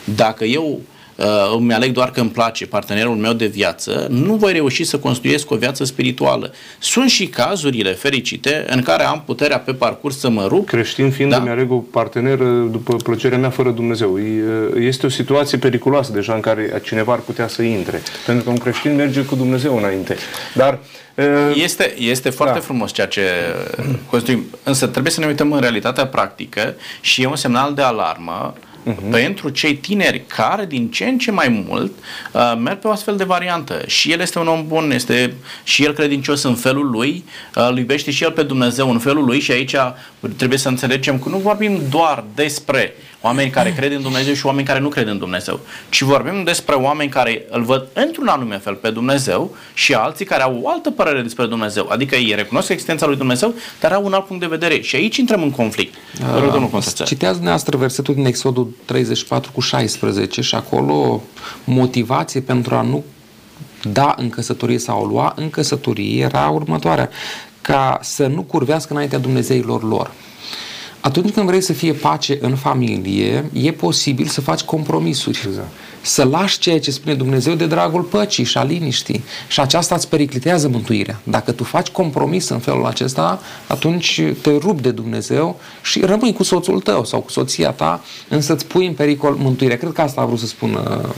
[0.03, 0.92] Dacă eu uh,
[1.57, 5.51] îmi aleg doar că îmi place partenerul meu de viață, nu voi reuși să construiesc
[5.51, 6.53] o viață spirituală.
[6.79, 10.67] Sunt și cazurile fericite în care am puterea pe parcurs să mă rup.
[10.67, 11.37] Creștin fiind da?
[11.37, 14.19] îmi aleg o parteneră după plăcerea mea fără Dumnezeu.
[14.79, 18.01] Este o situație periculoasă deja în care cineva ar putea să intre.
[18.25, 20.15] Pentru că un creștin merge cu Dumnezeu înainte.
[20.55, 20.79] Dar
[21.55, 22.59] este, este foarte da.
[22.59, 23.21] frumos ceea ce
[24.09, 28.53] construim, însă trebuie să ne uităm în realitatea practică și e un semnal de alarmă
[28.85, 29.09] uh-huh.
[29.11, 31.91] pentru cei tineri care din ce în ce mai mult
[32.31, 33.81] uh, merg pe o astfel de variantă.
[33.87, 37.23] Și el este un om bun, este și el credincios în felul lui,
[37.55, 39.75] uh, îl iubește și el pe Dumnezeu în felul lui și aici
[40.37, 42.93] trebuie să înțelegem că nu vorbim doar despre
[43.25, 45.59] oameni care cred în Dumnezeu și oameni care nu cred în Dumnezeu,
[45.89, 50.43] ci vorbim despre oameni care îl văd într-un anume fel pe Dumnezeu și alții care
[50.43, 51.87] au o altă părere despre Dumnezeu.
[51.89, 54.81] Adică ei recunosc existența lui Dumnezeu, dar au un alt punct de vedere.
[54.81, 55.93] Și aici intrăm în conflict.
[56.31, 61.21] Vă rog, domnul Citează dumneavoastră versetul din Exodul 34 cu 16 și acolo
[61.63, 63.03] motivație pentru a nu
[63.81, 67.09] da în căsătorie sau lua în căsătorie era următoarea
[67.61, 70.11] ca să nu curvească înaintea Dumnezeilor lor.
[71.03, 75.43] Atunci când vrei să fie pace în familie, e posibil să faci compromisuri.
[75.47, 75.71] Exact
[76.03, 79.23] să lași ceea ce spune Dumnezeu de dragul păcii și a liniștii.
[79.47, 81.19] Și aceasta îți periclitează mântuirea.
[81.23, 86.43] Dacă tu faci compromis în felul acesta, atunci te rup de Dumnezeu și rămâi cu
[86.43, 89.77] soțul tău sau cu soția ta, însă îți pui în pericol mântuirea.
[89.77, 91.09] Cred că asta a vrut să spună.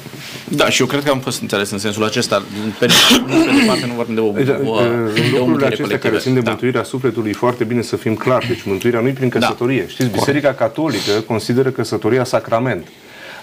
[0.49, 2.43] Da, și eu cred că am fost înțeles în sensul acesta.
[2.79, 6.33] Pe, pe departe nu vorbim de o, deci, o, o, o lucrurile acestea care țin
[6.33, 6.49] de da.
[6.49, 8.47] mântuirea sufletului, foarte bine să fim clari.
[8.47, 9.39] Deci mântuirea nu e prin da.
[9.39, 9.81] căsătorie.
[9.81, 9.87] Da.
[9.87, 12.87] Știți, Biserica Catolică consideră căsătoria sacrament.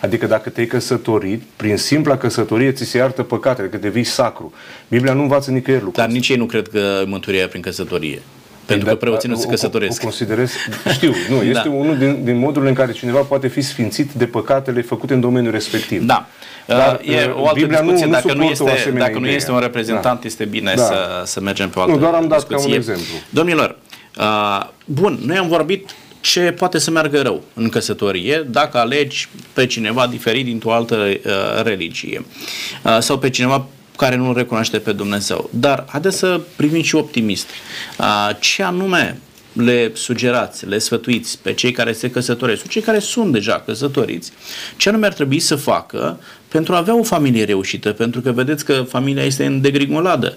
[0.03, 4.53] Adică dacă te-ai căsătorit, prin simpla căsătorie ți se iartă păcatele, că devii sacru.
[4.89, 8.23] Biblia nu învață nicăieri lucrul Dar nici ei nu cred că mântuirea prin căsătorie.
[8.67, 9.93] Pentru că preoții nu se căsătoresc.
[9.93, 10.53] O, o considerez,
[10.93, 11.45] știu, nu, da.
[11.51, 11.75] este da.
[11.75, 15.53] unul din, din modurile în care cineva poate fi sfințit de păcatele făcute în domeniul
[15.53, 16.03] respectiv.
[16.03, 16.27] Da.
[16.67, 18.07] Dar, e o altă Biblia discuție.
[18.07, 20.27] Nu, dacă nu, este, dacă nu este un reprezentant, da.
[20.27, 20.83] este bine da.
[20.83, 22.67] să, să mergem pe o altă Nu, doar am dat discuție.
[22.67, 23.15] ca un exemplu.
[23.31, 23.79] Domnilor,
[24.19, 25.91] uh, bun, noi am vorbit
[26.23, 31.63] ce poate să meargă rău în căsătorie dacă alegi pe cineva diferit dintr-o altă uh,
[31.63, 32.25] religie
[32.83, 35.51] uh, sau pe cineva care nu recunoaște pe Dumnezeu.
[35.53, 37.47] Dar haideți să privim și optimist.
[37.99, 39.19] Uh, ce anume
[39.53, 44.33] le sugerați, le sfătuiți pe cei care se căsătoresc, cei care sunt deja căsătoriți,
[44.77, 46.21] ce anume ar trebui să facă
[46.53, 50.37] pentru a avea o familie reușită, pentru că vedeți că familia este în degrigoladă.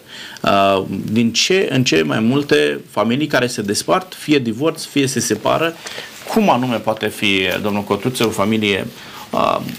[1.11, 5.73] Din ce în ce mai multe familii care se despart, fie divorț, fie se separă,
[6.33, 8.87] cum anume poate fi, domnul Cotruță, o familie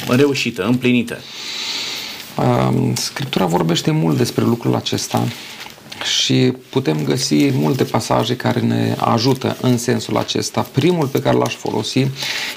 [0.08, 1.18] reușită, împlinită?
[2.94, 5.26] Scriptura vorbește mult despre lucrul acesta
[6.02, 10.66] și putem găsi multe pasaje care ne ajută în sensul acesta.
[10.72, 12.06] Primul pe care l-aș folosi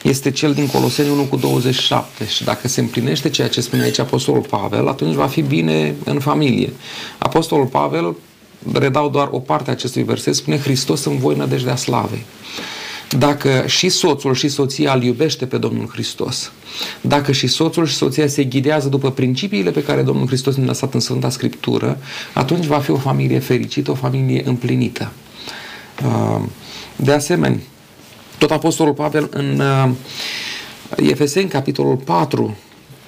[0.04, 4.00] este cel din Coloseni 1 cu 27 și dacă se împlinește ceea ce spune aici
[4.00, 6.74] Apostolul Pavel, atunci va fi bine în familie.
[7.18, 8.16] Apostolul Pavel,
[8.74, 12.26] redau doar o parte a acestui verset, spune Hristos în voi nădejdea slavei.
[13.18, 16.52] Dacă și soțul și soția îl iubește pe Domnul Hristos,
[17.02, 20.94] dacă și soțul și soția se ghidează după principiile pe care Domnul Hristos ne-a lăsat
[20.94, 21.98] în Sfânta Scriptură,
[22.34, 25.12] atunci va fi o familie fericită, o familie împlinită.
[26.06, 26.42] Uh,
[26.96, 27.60] de asemenea,
[28.38, 29.90] tot Apostolul Pavel în uh,
[31.10, 32.58] Efeseni, capitolul 4,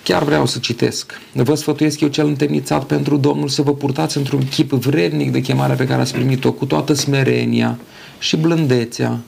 [0.04, 1.20] chiar vreau să citesc.
[1.34, 5.76] Vă sfătuiesc eu cel întemnițat pentru Domnul să vă purtați într-un chip vrednic de chemarea
[5.76, 7.80] pe care ați primit-o, cu toată smerenia
[8.20, 9.20] și blândețea,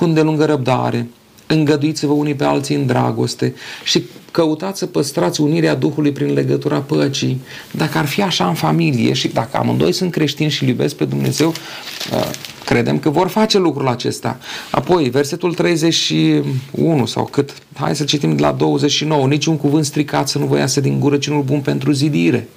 [0.00, 1.08] cu îndelungă răbdare,
[1.46, 7.40] îngăduiți-vă unii pe alții în dragoste și căutați să păstrați unirea Duhului prin legătura păcii.
[7.70, 11.48] Dacă ar fi așa în familie și dacă amândoi sunt creștini și iubesc pe Dumnezeu,
[11.48, 12.30] uh,
[12.64, 14.38] credem că vor face lucrul acesta.
[14.70, 20.38] Apoi, versetul 31 sau cât, hai să citim de la 29, niciun cuvânt stricat să
[20.38, 22.48] nu vă iasă din gură, ci unul bun pentru zidire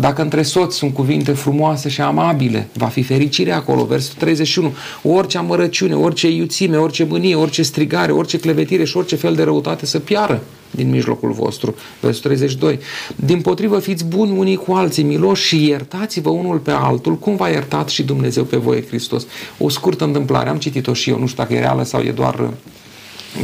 [0.00, 3.84] dacă între soți sunt cuvinte frumoase și amabile, va fi fericire acolo.
[3.84, 4.74] Versul 31.
[5.02, 9.86] Orice amărăciune, orice iuțime, orice mânie, orice strigare, orice clevetire și orice fel de răutate
[9.86, 11.74] să piară din mijlocul vostru.
[12.00, 12.78] Versul 32.
[13.16, 17.48] Din potrivă fiți buni unii cu alții, miloși și iertați-vă unul pe altul, cum v-a
[17.48, 19.26] iertat și Dumnezeu pe voi, Hristos.
[19.58, 22.50] O scurtă întâmplare, am citit-o și eu, nu știu dacă e reală sau e doar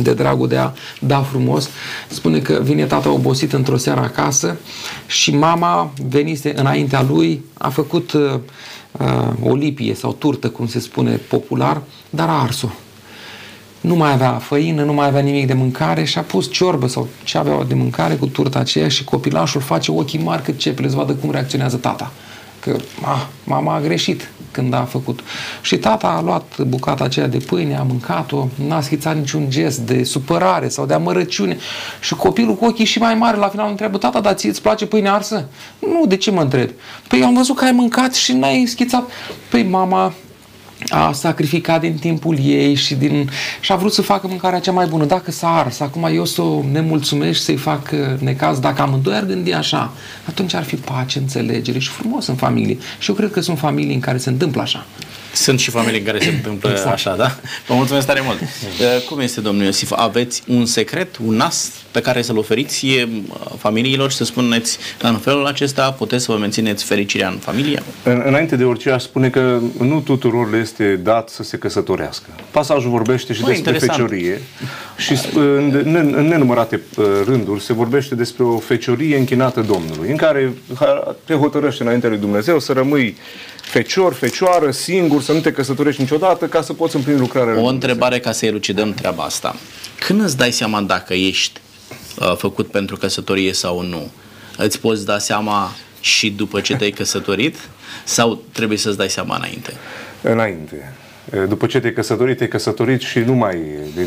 [0.01, 1.69] de dragul de a da frumos,
[2.09, 4.57] spune că vine tata obosit într-o seară acasă
[5.07, 8.35] și mama venise înaintea lui, a făcut uh,
[8.93, 12.69] uh, o lipie sau turtă, cum se spune popular, dar a ars-o.
[13.81, 17.09] Nu mai avea făină, nu mai avea nimic de mâncare și a pus ciorbă sau
[17.25, 20.97] ce avea de mâncare cu turta aceea și copilașul face ochii mari cât ceple, să
[20.97, 22.13] vadă cum reacționează tata
[22.63, 25.21] că ah, mama a greșit când a făcut.
[25.63, 30.05] Și tata a luat bucata aceea de pâine, a mâncat-o, n-a schițat niciun gest de
[30.05, 31.57] supărare sau de amărăciune.
[32.01, 34.87] Și copilul cu ochii și mai mari la final întreabă, tata, dar ție îți place
[34.87, 35.49] pâine arsă?
[35.79, 36.71] Nu, de ce mă întreb?
[37.09, 39.11] Păi eu am văzut că ai mâncat și n-ai schițat.
[39.51, 40.13] Păi mama
[40.89, 43.31] a sacrificat din timpul ei și, din,
[43.61, 45.05] și a vrut să facă mâncarea cea mai bună.
[45.05, 49.15] Dacă s-a ars, acum eu să o nemulțumesc și să-i fac uh, necaz, dacă amândoi
[49.15, 49.93] ar gândi așa,
[50.25, 52.79] atunci ar fi pace, înțelegere și frumos în familie.
[52.99, 54.87] Și eu cred că sunt familii în care se întâmplă așa.
[55.33, 56.93] Sunt și familii în care se întâmplă exact.
[56.93, 57.37] așa, da?
[57.67, 58.41] Vă mulțumesc tare mult.
[58.41, 59.93] Uh, cum este, domnul Iosif?
[59.97, 63.09] Aveți un secret, un nas pe care să-l oferiți uh,
[63.59, 67.83] familiilor și să spuneți în felul acesta puteți să vă mențineți fericirea în familie?
[68.03, 72.27] În, înainte de orice aș spune că nu tuturor le este dat să se căsătorească.
[72.51, 74.09] Pasajul vorbește și Bă, despre interesant.
[74.09, 74.43] feciorie
[74.97, 80.17] și în, în, în nenumărate uh, rânduri se vorbește despre o feciorie închinată Domnului, în
[80.17, 80.53] care
[81.25, 83.17] te hotărăște înainte lui Dumnezeu să rămâi
[83.73, 87.61] fecior, fecioară, singur, să nu te căsătorești niciodată ca să poți împlini lucrarea.
[87.61, 89.57] O întrebare ca să elucidăm treaba asta.
[89.99, 91.61] Când îți dai seama dacă ești
[92.19, 94.11] uh, făcut pentru căsătorie sau nu?
[94.57, 95.71] Îți poți da seama
[96.01, 97.57] și după ce te-ai căsătorit
[98.05, 99.73] sau trebuie să-ți dai seama înainte?
[100.23, 100.95] Înainte.
[101.49, 103.57] După ce te-ai căsătorit, te-ai căsătorit și nu mai...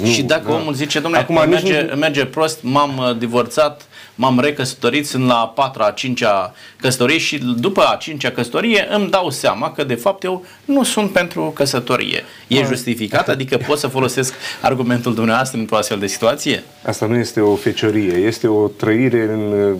[0.02, 0.54] Nu, și dacă da.
[0.54, 1.96] omul zice, domnule, Acum, merge, nu...
[1.96, 7.38] merge prost, m-am uh, divorțat, m-am recăsătorit, sunt la a patra, a cincea căsătorie și
[7.38, 12.24] după a cincea căsătorie îmi dau seama că de fapt eu nu sunt pentru căsătorie.
[12.48, 13.30] E justificat?
[13.30, 16.64] Adică pot să folosesc argumentul dumneavoastră într-o astfel de situație?
[16.86, 19.76] Asta nu este o feciorie, este o trăire în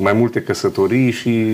[0.00, 1.46] mai multe căsătorii și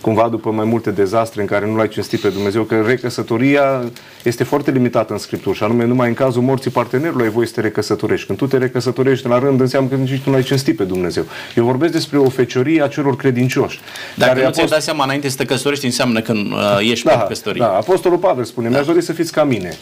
[0.00, 3.84] cumva după mai multe dezastre în care nu l-ai cinstit pe Dumnezeu, că recăsătoria
[4.22, 7.52] este foarte limitată în Scriptură și anume numai în cazul morții partenerului ai voie să
[7.52, 8.26] te recăsătorești.
[8.26, 11.24] Când tu te recăsătorești la rând, înseamnă că nici tu nu l-ai cinstit pe Dumnezeu.
[11.56, 13.80] Eu vorbesc despre o feciorie a celor credincioși.
[14.16, 14.72] Dacă nu ți-ai fost...
[14.72, 17.60] dat seama înainte să te căsătorești, înseamnă că uh, ești da, pe căsătorie.
[17.60, 18.74] Da, Apostolul Pavel spune, da.
[18.74, 19.76] mi-aș dori să fiți ca mine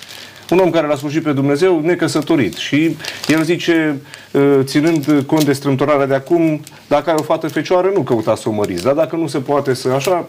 [0.51, 2.57] un om care l-a slujit pe Dumnezeu necăsătorit.
[2.57, 2.96] Și
[3.26, 3.96] el zice,
[4.34, 8.49] ă, ținând cont de strâmtorarea de acum, dacă ai o fată fecioară, nu căuta să
[8.49, 8.82] o măriți.
[8.82, 10.28] Dar dacă nu se poate să așa,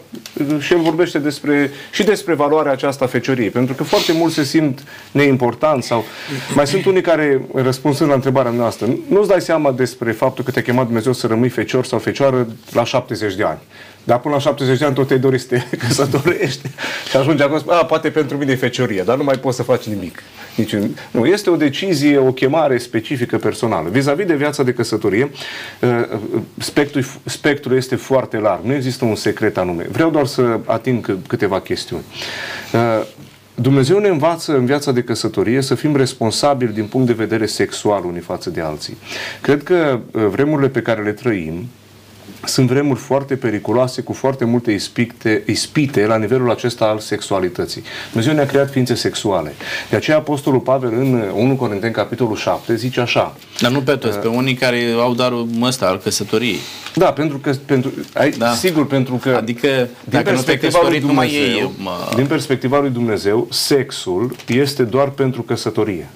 [0.58, 3.50] și el vorbește despre, și despre valoarea aceasta fecioriei.
[3.50, 6.04] Pentru că foarte mulți se simt neimportanți sau
[6.54, 10.62] mai sunt unii care, răspunsând la întrebarea noastră, nu-ți dai seama despre faptul că te-a
[10.62, 13.58] chemat Dumnezeu să rămâi fecior sau fecioară la 70 de ani.
[14.04, 16.68] Dar până la 70 de ani tot te dori să te căsătorești
[17.10, 19.84] și ajungi acolo, a, poate pentru mine e feciorie, dar nu mai poți să faci
[19.84, 20.22] nimic.
[20.54, 20.74] Nici,
[21.10, 23.88] nu, este o decizie, o chemare specifică personală.
[23.88, 25.30] Vis-a-vis de viața de căsătorie,
[25.80, 26.18] uh,
[26.58, 28.64] spectrul, spectrul este foarte larg.
[28.64, 29.86] Nu există un secret anume.
[29.90, 32.02] Vreau doar să ating câteva chestiuni.
[32.72, 33.06] Uh,
[33.54, 38.04] Dumnezeu ne învață în viața de căsătorie să fim responsabili din punct de vedere sexual
[38.04, 38.96] unii față de alții.
[39.40, 41.68] Cred că uh, vremurile pe care le trăim,
[42.44, 47.82] sunt vremuri foarte periculoase, cu foarte multe ispite, ispite la nivelul acesta al sexualității.
[48.10, 49.54] Dumnezeu ne-a creat ființe sexuale.
[49.90, 53.36] De aceea Apostolul Pavel în 1 Corinteni, capitolul 7, zice așa.
[53.60, 56.58] Dar nu pe toți, uh, pe unii care au darul ăsta al căsătoriei.
[56.94, 58.52] Da, pentru că, pentru, ai, da.
[58.52, 62.14] sigur, pentru că adică, din dacă perspectiva nu te lui Dumnezeu, numai ei, mă...
[62.16, 66.08] din perspectiva lui Dumnezeu, sexul este doar pentru căsătorie.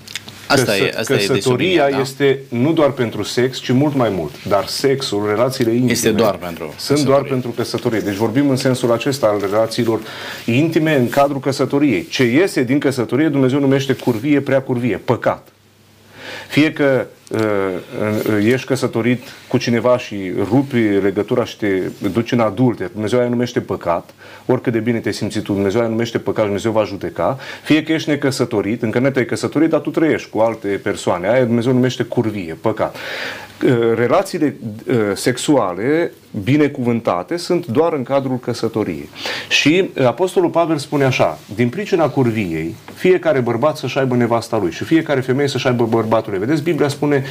[0.47, 2.01] Asta Căsă, e, asta căsătoria e da?
[2.01, 4.45] este nu doar pentru sex, ci mult mai mult.
[4.49, 7.05] Dar sexul, relațiile intime, este doar pentru sunt căsătorie.
[7.05, 8.01] doar pentru căsătorie.
[8.01, 10.01] Deci vorbim în sensul acesta al relațiilor
[10.45, 12.07] intime în cadrul căsătoriei.
[12.07, 15.49] Ce iese din căsătorie Dumnezeu numește curvie, prea curvie, păcat.
[16.49, 17.24] Fie că uh, uh,
[18.45, 21.83] ești căsătorit cu cineva și rupi legătura și te
[22.13, 24.11] duci în adulte, Dumnezeu aia numește păcat,
[24.47, 27.93] oricât de bine te simți tu, Dumnezeu aia numește păcat, Dumnezeu va judeca, fie că
[27.93, 32.03] ești necăsătorit, încă nu te-ai căsătorit, dar tu trăiești cu alte persoane, aia Dumnezeu numește
[32.03, 32.97] curvie, păcat.
[33.65, 34.57] Uh, relațiile
[34.89, 36.13] uh, sexuale
[36.43, 39.09] binecuvântate sunt doar în cadrul căsătoriei.
[39.49, 44.71] Și uh, Apostolul Pavel spune așa, din pricina curviei, fiecare bărbat să-și aibă nevasta lui
[44.71, 46.41] și fiecare femeie să-și aibă bărbatul lui.
[46.41, 47.24] Vedeți, Biblia spune,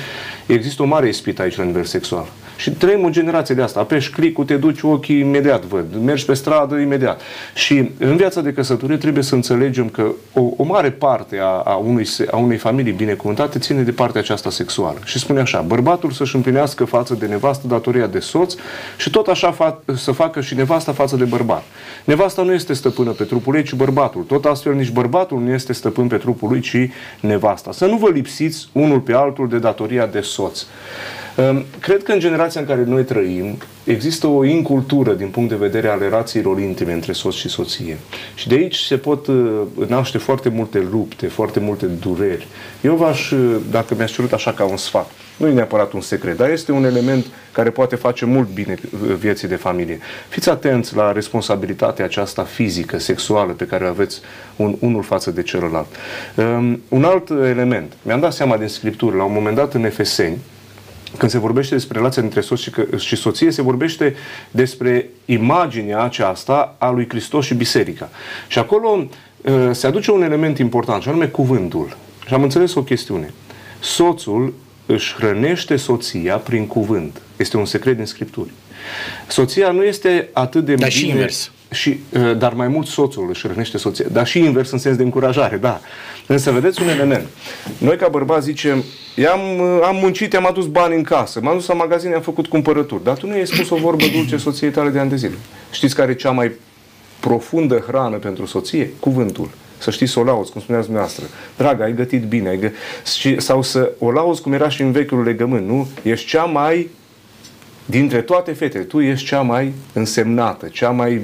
[0.45, 2.25] există o mare ispită aici la nivel sexual.
[2.57, 3.79] Și trăim o generație de asta.
[3.79, 5.85] Apeși clicul, te duci ochii, imediat văd.
[6.03, 7.21] Mergi pe stradă, imediat.
[7.55, 11.75] Și în viața de căsătorie trebuie să înțelegem că o, o mare parte a, a,
[11.75, 14.97] unui, a unei familii binecuvântate ține de partea aceasta sexuală.
[15.05, 18.55] Și spune așa, bărbatul să-și împlinească față de nevastă datoria de soț
[18.97, 21.63] și tot așa fa- să facă și nevasta față de bărbat.
[22.03, 24.21] Nevasta nu este stăpână pe trupul ei, ci bărbatul.
[24.21, 26.89] Tot astfel nici bărbatul nu este stăpân pe trupul lui, ci
[27.19, 27.71] nevasta.
[27.71, 30.65] Să nu vă lipsiți unul pe altul de datoria de soț.
[31.37, 35.55] Um, cred că în generația în care noi trăim există o incultură din punct de
[35.55, 37.97] vedere al relațiilor intime între soț și soție.
[38.35, 42.47] Și de aici se pot uh, naște foarte multe lupte, foarte multe dureri.
[42.81, 46.37] Eu v-aș, uh, dacă mi-aș cerut așa ca un sfat, nu e neapărat un secret,
[46.37, 49.99] dar este un element care poate face mult bine uh, vieții de familie.
[50.29, 54.21] Fiți atenți la responsabilitatea aceasta fizică, sexuală pe care o aveți
[54.55, 55.87] un, unul față de celălalt.
[56.35, 60.37] Um, un alt element, mi-am dat seama din Scriptură, la un moment dat în Efeseni,
[61.17, 64.15] când se vorbește despre relația dintre soț și, și soție, se vorbește
[64.51, 68.09] despre imaginea aceasta a lui Hristos și biserica.
[68.47, 69.07] Și acolo
[69.41, 71.97] uh, se aduce un element important, și anume cuvântul.
[72.27, 73.33] Și am înțeles o chestiune.
[73.79, 74.53] Soțul
[74.85, 77.21] își hrănește soția prin cuvânt.
[77.37, 78.49] Este un secret din Scripturi.
[79.27, 80.99] Soția nu este atât de Dar bine...
[80.99, 81.51] și invers.
[81.73, 84.05] Și, uh, dar mai mult soțul își hrănește soția.
[84.11, 85.79] Dar și invers în sens de încurajare, da.
[86.27, 87.27] Însă vedeți un element.
[87.77, 88.83] Noi ca bărbați zicem,
[89.31, 93.03] am am muncit, am adus bani în casă, m-am dus la magazin, am făcut cumpărături.
[93.03, 95.37] Dar tu nu i-ai spus o vorbă dulce soției tale de ani de zile.
[95.71, 96.51] Știți care e cea mai
[97.19, 98.93] profundă hrană pentru soție?
[98.99, 99.49] Cuvântul
[99.83, 101.25] să știți să o lauzi, cum spuneați dumneavoastră.
[101.57, 102.71] Dragă, ai gătit bine, ai gă...
[103.37, 105.87] sau să o lauzi cum era și în vechiul legământ, nu?
[106.01, 106.89] Ești cea mai
[107.85, 111.21] dintre toate fetele, tu ești cea mai însemnată, cea mai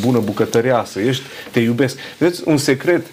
[0.00, 1.98] bună bucătăreasă, ești, te iubesc.
[2.18, 3.06] Vedeți, un secret,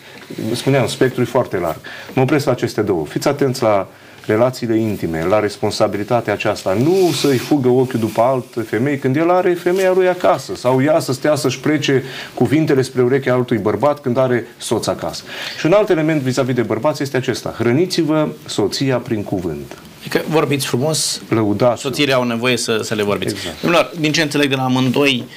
[0.54, 1.80] spuneam, spectrul e foarte larg.
[2.14, 3.06] Mă opresc la aceste două.
[3.06, 3.88] Fiți atenți la
[4.26, 6.74] relațiile intime, la responsabilitatea aceasta.
[6.74, 11.00] Nu să-i fugă ochiul după alte femei când el are femeia lui acasă sau ea
[11.00, 12.04] să stea să-și plece
[12.34, 15.24] cuvintele spre urechea altui bărbat când are soț acasă.
[15.60, 17.56] Și un alt element vis-a-vis de bărbați este acesta.
[17.58, 19.78] Hrăniți-vă soția prin cuvânt.
[20.06, 21.82] Adică vorbiți frumos, Lăudați.
[21.82, 23.34] soțiile au nevoie să, să le vorbiți.
[23.36, 23.62] Exact.
[23.62, 25.28] Domnilor, din ce înțeleg de la amândoi, a,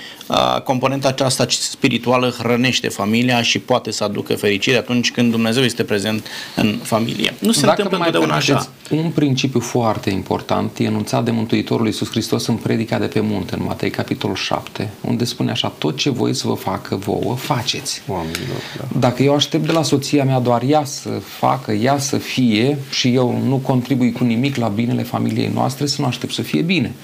[0.64, 6.26] componenta aceasta spirituală hrănește familia și poate să aducă fericire atunci când Dumnezeu este prezent
[6.56, 7.34] în familie.
[7.38, 8.52] Nu se Dacă întâmplă mai întotdeauna așa.
[8.52, 13.20] permiteți, Un principiu foarte important e enunțat de Mântuitorul Iisus Hristos în predica de pe
[13.20, 17.34] munte, în Matei capitolul 7, unde spune așa, tot ce voi să vă facă vouă,
[17.36, 18.02] faceți.
[18.08, 18.98] Oamenilor, da.
[18.98, 21.08] Dacă eu aștept de la soția mea doar ea să
[21.38, 26.00] facă, ea să fie și eu nu contribui cu nimic la binele familiei noastre, să
[26.00, 26.94] nu aștept să fie bine.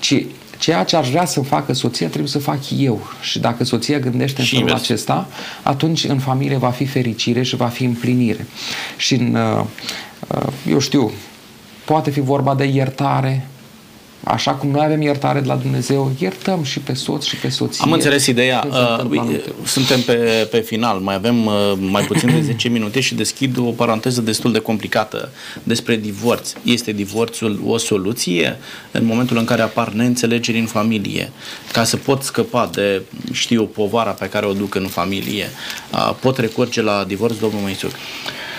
[0.00, 0.24] Ci
[0.62, 3.00] ceea ce aș vrea să facă soția trebuie să fac eu.
[3.20, 4.84] Și dacă soția gândește în Și felul invers.
[4.84, 5.28] acesta,
[5.62, 8.46] atunci în familie va fi fericire și va fi împlinire.
[8.96, 9.64] Și în, uh,
[10.28, 11.12] uh, eu știu,
[11.84, 13.46] poate fi vorba de iertare,
[14.24, 17.84] Așa cum noi avem iertare de la Dumnezeu, iertăm și pe soț și pe soție.
[17.84, 18.58] Am înțeles ideea.
[18.58, 22.40] Când se întâmplă Uh, anumite Suntem pe, pe final, mai avem uh, mai puțin de
[22.52, 25.28] 10 minute și deschid o paranteză destul de complicată
[25.62, 26.52] despre divorț.
[26.62, 28.58] Este divorțul o soluție
[28.90, 31.32] în momentul în care apar neînțelegeri în familie?
[31.72, 33.02] Ca să pot scăpa de,
[33.32, 35.50] știu, povara pe care o duc în familie,
[35.92, 37.90] uh, pot recurge la divorț, domnul Măițuc?
[37.90, 38.51] Uh,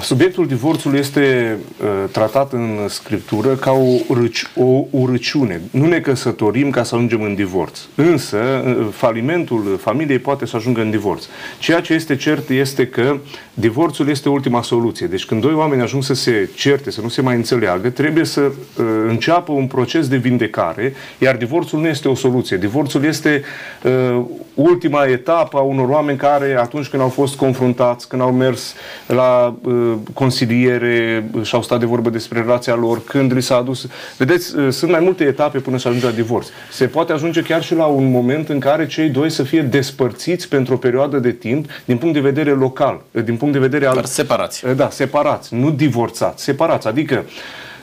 [0.00, 5.60] Subiectul divorțului este uh, tratat în scriptură ca o, râci, o urăciune.
[5.70, 7.80] Nu ne căsătorim ca să ajungem în divorț.
[7.94, 11.24] Însă, uh, falimentul familiei poate să ajungă în divorț.
[11.58, 13.16] Ceea ce este cert este că
[13.54, 15.06] divorțul este ultima soluție.
[15.06, 18.40] Deci când doi oameni ajung să se certe, să nu se mai înțeleagă, trebuie să
[18.40, 22.56] uh, înceapă un proces de vindecare, iar divorțul nu este o soluție.
[22.56, 23.42] Divorțul este
[23.82, 24.24] uh,
[24.54, 28.74] ultima etapă a unor oameni care, atunci când au fost confruntați, când au mers
[29.06, 29.65] la uh,
[30.12, 33.86] consiliere și au stat de vorbă despre relația lor, când li s-a adus...
[34.16, 36.46] Vedeți, uh, sunt mai multe etape până să ajunge la divorț.
[36.72, 40.48] Se poate ajunge chiar și la un moment în care cei doi să fie despărțiți
[40.48, 43.86] pentru o perioadă de timp din punct de vedere local, uh, din punct de vedere
[43.86, 43.92] al...
[43.92, 44.64] Doar separați.
[44.76, 46.86] Da, separați, nu divorțați, separați.
[46.86, 47.24] Adică,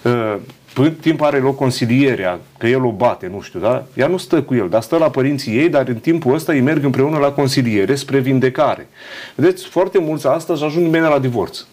[0.02, 0.36] uh,
[0.74, 3.86] până timp are loc consilierea, că el o bate, nu știu, da?
[3.94, 6.62] Ea nu stă cu el, dar stă la părinții ei, dar în timpul ăsta ei
[6.62, 8.88] merg împreună la consiliere spre vindecare.
[9.36, 11.66] Vedeți, foarte mulți astăzi ajung bine la divorț.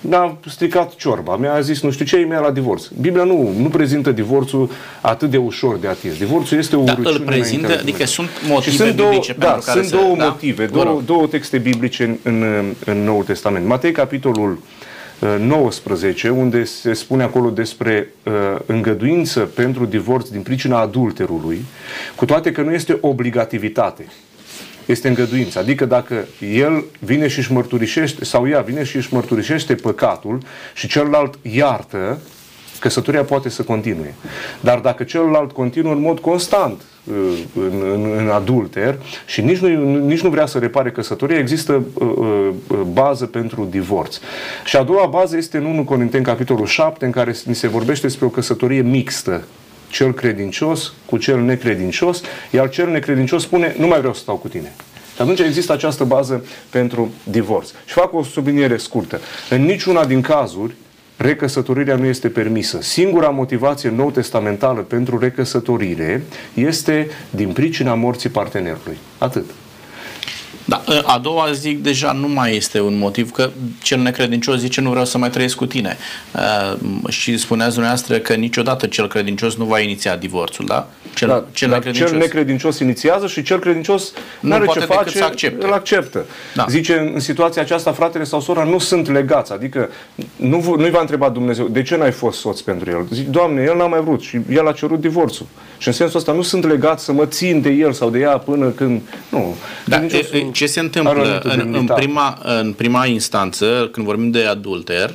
[0.00, 2.86] Mi-a stricat ciorba, mi-a zis nu știu ce, mi-a la divorț.
[3.00, 4.70] Biblia nu, nu prezintă divorțul
[5.00, 6.16] atât de ușor de atins.
[6.18, 8.26] Divorțul este o Da, urăciune îl prezintă, înaintea lui adică Dumnezeu.
[8.26, 9.96] sunt motive Și sunt două, biblice da, pentru care sunt să...
[10.04, 10.24] două da?
[10.24, 11.04] motive, Vă două, rog.
[11.04, 13.66] două texte biblice în, în, în Noul Testament.
[13.66, 14.58] Matei, capitolul
[15.20, 18.32] uh, 19, unde se spune acolo despre uh,
[18.66, 21.64] îngăduință pentru divorț din pricina adulterului,
[22.16, 24.06] cu toate că nu este obligativitate.
[24.90, 25.58] Este îngăduință.
[25.58, 26.24] Adică dacă
[26.54, 30.38] el vine și își mărturisește, sau ea vine și își mărturisește păcatul
[30.74, 32.18] și celălalt iartă,
[32.80, 34.14] căsătoria poate să continue.
[34.60, 37.14] Dar dacă celălalt continuă în mod constant uh,
[37.54, 42.08] în, în, în adulter și nici nu, nici nu vrea să repare căsătoria, există uh,
[42.68, 44.18] uh, bază pentru divorț.
[44.64, 48.06] Și a doua bază este în 1 Corinteni, capitolul 7, în care ni se vorbește
[48.06, 49.44] despre o căsătorie mixtă
[49.90, 54.48] cel credincios cu cel necredincios, iar cel necredincios spune, nu mai vreau să stau cu
[54.48, 54.72] tine.
[55.14, 57.68] Și atunci există această bază pentru divorț.
[57.68, 59.20] Și fac o subliniere scurtă.
[59.50, 60.74] În niciuna din cazuri
[61.16, 62.78] recăsătorirea nu este permisă.
[62.82, 66.22] Singura motivație nou-testamentală pentru recăsătorire
[66.54, 68.96] este din pricina morții partenerului.
[69.18, 69.44] Atât.
[70.70, 73.50] Da, a doua zic deja nu mai este un motiv că
[73.82, 75.96] cel necredincios zice nu vreau să mai trăiesc cu tine.
[76.34, 80.88] Uh, și spuneați dumneavoastră că niciodată cel credincios nu va iniția divorțul, da?
[81.14, 82.10] Cel, da, cel, necredincios.
[82.10, 85.66] cel necredincios inițiază și cel credincios nu are ce face, să accepte.
[85.66, 86.26] îl acceptă.
[86.54, 86.66] Da.
[86.68, 89.90] Zice, în situația aceasta, fratele sau sora nu sunt legați, adică
[90.36, 93.06] nu, nu-i va întreba Dumnezeu, de ce n-ai fost soț pentru el?
[93.12, 95.46] Zic, Doamne, el n-a mai vrut și el a cerut divorțul.
[95.78, 98.38] Și în sensul ăsta nu sunt legat să mă țin de el sau de ea
[98.38, 99.00] până când...
[99.28, 99.54] Nu.
[99.84, 100.06] Da,
[100.60, 105.14] ce se întâmplă în, în, prima, în prima instanță, când vorbim de adulter,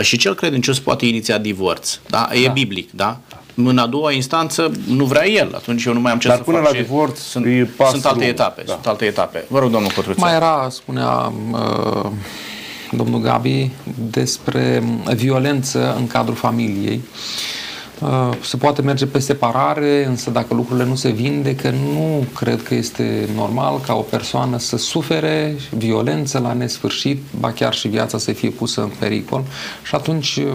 [0.00, 1.98] și cel credincios poate iniția divorț.
[2.06, 2.28] Da?
[2.32, 2.52] E da.
[2.52, 3.20] biblic, da?
[3.54, 6.42] în a doua instanță nu vrea el, atunci eu nu mai am ce Dar să
[6.42, 6.66] până fac.
[6.66, 7.46] la divorț sunt,
[7.90, 8.72] sunt alte etape, da.
[8.72, 9.44] sunt alte etape.
[9.48, 10.20] Vă rog, domnul Cotruță.
[10.20, 12.10] Mai era, spunea uh,
[12.90, 13.70] domnul Gabi,
[14.10, 14.82] despre
[15.14, 17.00] violență în cadrul familiei.
[17.02, 17.69] Uh,
[18.42, 23.28] se poate merge pe separare, însă dacă lucrurile nu se vindecă, nu cred că este
[23.34, 28.50] normal ca o persoană să sufere violență la nesfârșit, ba chiar și viața să fie
[28.50, 29.44] pusă în pericol.
[29.82, 30.52] Și atunci uh,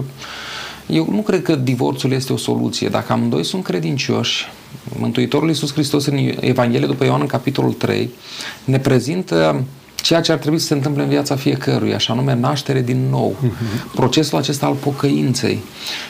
[0.86, 2.88] eu nu cred că divorțul este o soluție.
[2.88, 4.48] Dacă amândoi sunt credincioși,
[4.98, 8.10] Mântuitorul Iisus Hristos în Evanghelie după Ioan în capitolul 3
[8.64, 12.80] ne prezintă ceea ce ar trebui să se întâmple în viața fiecărui, așa nume naștere
[12.80, 13.94] din nou, uh-huh.
[13.94, 15.58] procesul acesta al pocăinței.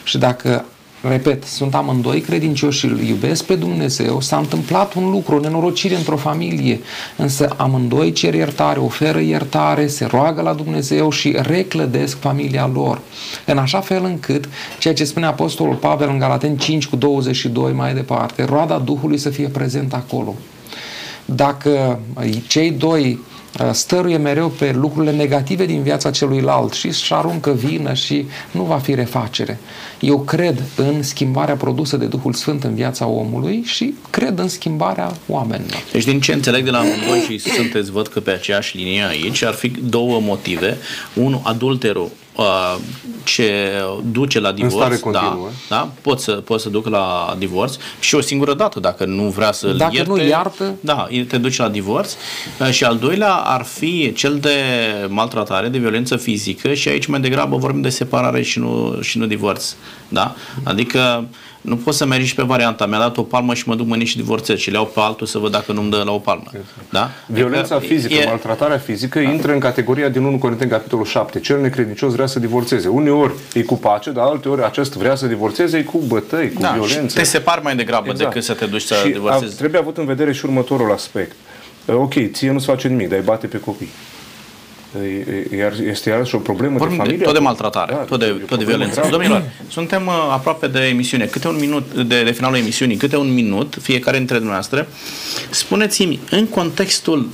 [0.04, 0.64] Și dacă
[1.00, 5.96] repet, sunt amândoi credincioși și îl iubesc pe Dumnezeu, s-a întâmplat un lucru, o nenorocire
[5.96, 6.80] într-o familie,
[7.16, 13.00] însă amândoi cer iertare, oferă iertare, se roagă la Dumnezeu și reclădesc familia lor.
[13.44, 17.94] În așa fel încât, ceea ce spune Apostolul Pavel în Galaten 5 cu 22 mai
[17.94, 20.34] departe, roada Duhului să fie prezent acolo.
[21.24, 22.00] Dacă
[22.46, 23.35] cei doi Uh,
[23.72, 28.78] stăruie mereu pe lucrurile negative din viața celuilalt și își aruncă vină și nu va
[28.78, 29.58] fi refacere.
[30.00, 35.12] Eu cred în schimbarea produsă de Duhul Sfânt în viața omului și cred în schimbarea
[35.28, 35.82] oamenilor.
[35.92, 39.42] Deci din ce înțeleg de la voi și sunteți, văd că pe aceeași linie aici,
[39.42, 40.76] ar fi două motive.
[41.14, 42.76] Unul, adulterul Uh,
[43.24, 43.72] ce
[44.12, 48.54] duce la divorț, da, da, pot să, pot să duc la divorț și o singură
[48.54, 52.16] dată, dacă nu vrea să Dacă ierte, nu iartă, da, te duce la divorț.
[52.60, 54.50] Uh, și al doilea ar fi cel de
[55.08, 59.26] maltratare, de violență fizică și aici mai degrabă vorbim de separare și nu, și nu
[59.26, 59.74] divorț.
[60.08, 60.34] Da?
[60.62, 61.26] Adică
[61.66, 62.86] nu poți să mergi și pe varianta.
[62.86, 65.26] Mi-a dat o palmă și mă duc mâine și divorțez și le iau pe altul
[65.26, 66.50] să văd dacă nu-mi dă la o palmă.
[66.90, 67.10] Da?
[67.26, 68.24] Violența adică fizică, e...
[68.26, 69.30] maltratarea fizică da.
[69.30, 71.40] intră în categoria din 1 Corinteni, capitolul 7.
[71.40, 72.88] Cel necredincios vrea să divorțeze.
[72.88, 76.70] Uneori e cu pace, dar alteori acest vrea să divorțeze e cu bătăi, cu da,
[76.70, 77.18] violență.
[77.18, 78.28] te separi mai degrabă exact.
[78.28, 79.52] decât să te duci să și divorțezi.
[79.54, 81.36] A, trebuie avut în vedere și următorul aspect.
[81.86, 83.90] Ok, ție nu-ți face nimic, dar îi bate pe copii.
[85.58, 87.24] Iar este iarăși o problemă Vorbim de familie.
[87.24, 89.08] tot de maltratare, da, tot de, tot de violență.
[89.10, 91.24] Domnilor, suntem uh, aproape de emisiune.
[91.24, 94.86] Câte un minut, de, de finalul emisiunii, câte un minut, fiecare dintre dumneavoastră.
[95.50, 97.28] Spuneți-mi, în contextul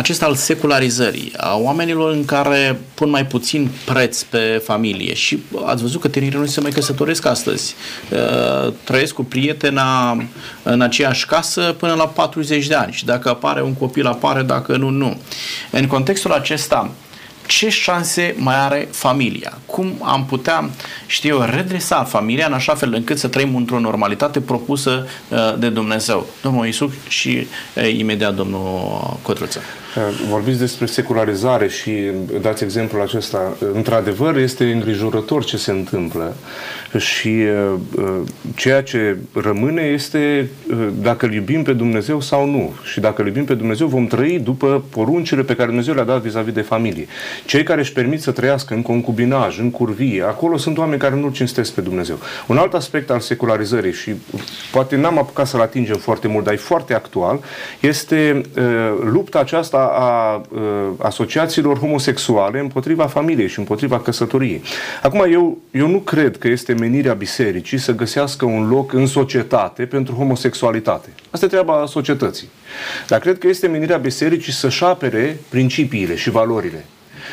[0.00, 5.82] acesta al secularizării, a oamenilor în care pun mai puțin preț pe familie și ați
[5.82, 7.74] văzut că tinerii nu se mai căsătoresc astăzi.
[8.10, 10.22] Uh, trăiesc cu prietena
[10.62, 14.76] în aceeași casă până la 40 de ani și dacă apare un copil, apare, dacă
[14.76, 15.20] nu, nu.
[15.70, 16.90] În contextul acesta,
[17.46, 19.58] ce șanse mai are familia?
[19.66, 20.70] Cum am putea,
[21.06, 25.68] știu eu, redresa familia în așa fel încât să trăim într-o normalitate propusă uh, de
[25.68, 26.26] Dumnezeu?
[26.42, 29.60] Domnul Iisus și uh, imediat domnul Cotruță.
[29.96, 31.92] Uh, vorbiți despre secularizare și
[32.40, 33.56] dați exemplul acesta.
[33.72, 36.36] Într-adevăr, este îngrijorător ce se întâmplă
[36.98, 38.20] și uh, uh,
[38.54, 40.50] ceea ce rămâne este
[41.00, 42.72] dacă îl iubim pe Dumnezeu sau nu.
[42.82, 46.20] Și dacă îl iubim pe Dumnezeu, vom trăi după poruncile pe care Dumnezeu le-a dat
[46.20, 47.06] vis-a-vis de familie.
[47.46, 51.28] Cei care își permit să trăiască în concubinaj, în curvie, acolo sunt oameni care nu
[51.28, 52.18] cinstesc pe Dumnezeu.
[52.46, 54.14] Un alt aspect al secularizării și
[54.72, 57.40] poate n-am apucat să-l atingem foarte mult, dar e foarte actual,
[57.80, 58.62] este uh,
[59.02, 60.42] lupta aceasta a
[60.98, 64.62] asociațiilor homosexuale împotriva familiei și împotriva căsătoriei.
[65.02, 69.84] Acum, eu, eu nu cred că este menirea bisericii să găsească un loc în societate
[69.84, 71.08] pentru homosexualitate.
[71.30, 72.48] Asta e treaba societății.
[73.08, 76.84] Dar cred că este menirea bisericii să-și apere principiile și valorile.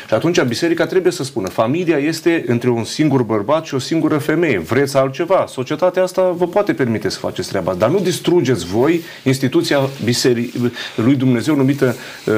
[0.08, 4.18] Și atunci biserica trebuie să spună, familia este între un singur bărbat și o singură
[4.18, 4.58] femeie.
[4.58, 5.44] Vreți altceva?
[5.48, 11.14] Societatea asta vă poate permite să faceți treaba, dar nu distrugeți voi instituția bisericii lui
[11.14, 11.94] Dumnezeu numită
[12.26, 12.34] uh,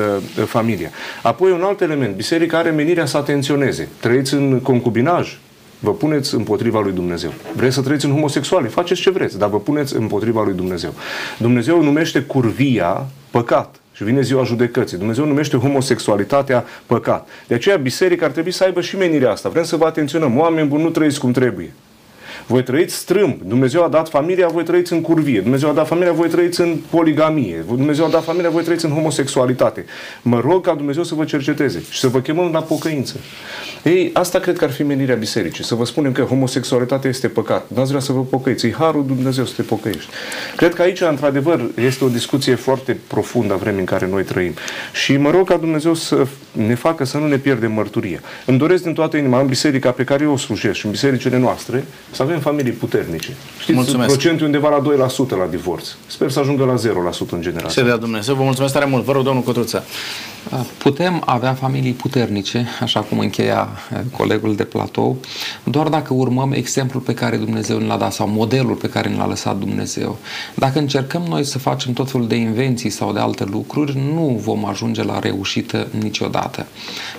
[0.46, 0.90] familia.
[1.22, 3.88] Apoi un alt element, biserica are menirea să atenționeze.
[4.00, 5.38] Trăiți în concubinaj,
[5.78, 7.32] vă puneți împotriva lui Dumnezeu.
[7.56, 10.94] Vreți să trăiți în homosexuale, faceți ce vreți, dar vă puneți împotriva lui Dumnezeu.
[11.38, 14.96] Dumnezeu numește curvia păcat și vine ziua judecății.
[14.96, 17.28] Dumnezeu numește homosexualitatea păcat.
[17.46, 19.48] De aceea biserica ar trebui să aibă și menirea asta.
[19.48, 20.38] Vrem să vă atenționăm.
[20.38, 21.72] Oameni buni, nu trăiți cum trebuie.
[22.50, 23.40] Voi trăiți strâmb.
[23.44, 25.40] Dumnezeu a dat familia, voi trăiți în curvie.
[25.40, 27.64] Dumnezeu a dat familia, voi trăiți în poligamie.
[27.66, 29.84] Dumnezeu a dat familia, voi trăiți în homosexualitate.
[30.22, 33.16] Mă rog ca Dumnezeu să vă cerceteze și să vă chemăm la pocăință.
[33.82, 35.64] Ei, asta cred că ar fi menirea bisericii.
[35.64, 37.66] Să vă spunem că homosexualitatea este păcat.
[37.74, 38.66] Nu ați vrea să vă pocăiți.
[38.66, 40.10] E harul Dumnezeu să te pocăiești.
[40.56, 44.54] Cred că aici, într-adevăr, este o discuție foarte profundă a vremii în care noi trăim.
[44.92, 48.20] Și mă rog ca Dumnezeu să ne facă să nu ne pierdem mărturia.
[48.46, 51.38] Îmi doresc din toată inima în biserica pe care eu o slujesc și în bisericile
[51.38, 53.34] noastre să avem familii puternice.
[53.60, 54.08] Știți, Mulțumesc.
[54.08, 55.88] procentul undeva la 2% la divorț.
[56.06, 57.70] Sper să ajungă la 0% în general.
[57.70, 58.34] Se dea Dumnezeu.
[58.34, 59.04] Vă mulțumesc tare mult.
[59.04, 59.84] Vă rog, domnul Cotruță.
[60.78, 65.16] Putem avea familii puternice, așa cum încheia eh, colegul de platou,
[65.64, 69.16] doar dacă urmăm exemplul pe care Dumnezeu ne l-a dat sau modelul pe care ne
[69.16, 70.18] l-a lăsat Dumnezeu.
[70.54, 74.64] Dacă încercăm noi să facem tot felul de invenții sau de alte lucruri, nu vom
[74.64, 76.66] ajunge la reușită niciodată.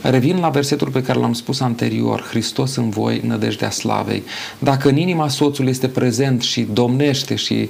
[0.01, 4.23] Revin la versetul pe care l-am spus anterior, Hristos în voi, nădejdea slavei.
[4.59, 7.69] Dacă în inima soțului este prezent și domnește și eh,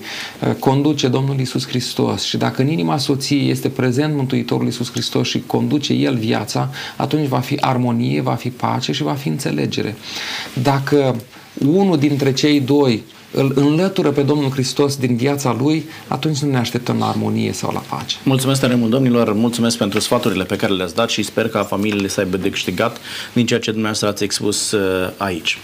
[0.59, 5.40] conduce Domnul Isus Hristos și dacă în inima soției este prezent Mântuitorul Isus Hristos și
[5.45, 9.95] conduce El viața, atunci va fi armonie, va fi pace și va fi înțelegere.
[10.53, 11.15] Dacă
[11.65, 16.57] unul dintre cei doi îl înlătură pe Domnul Hristos din viața lui, atunci nu ne
[16.57, 18.15] așteptăm la armonie sau la pace.
[18.23, 22.07] Mulțumesc tare mult, domnilor, mulțumesc pentru sfaturile pe care le-ați dat și sper ca familiile
[22.07, 22.97] să aibă de câștigat
[23.33, 25.57] din ceea ce dumneavoastră ați expus uh, aici.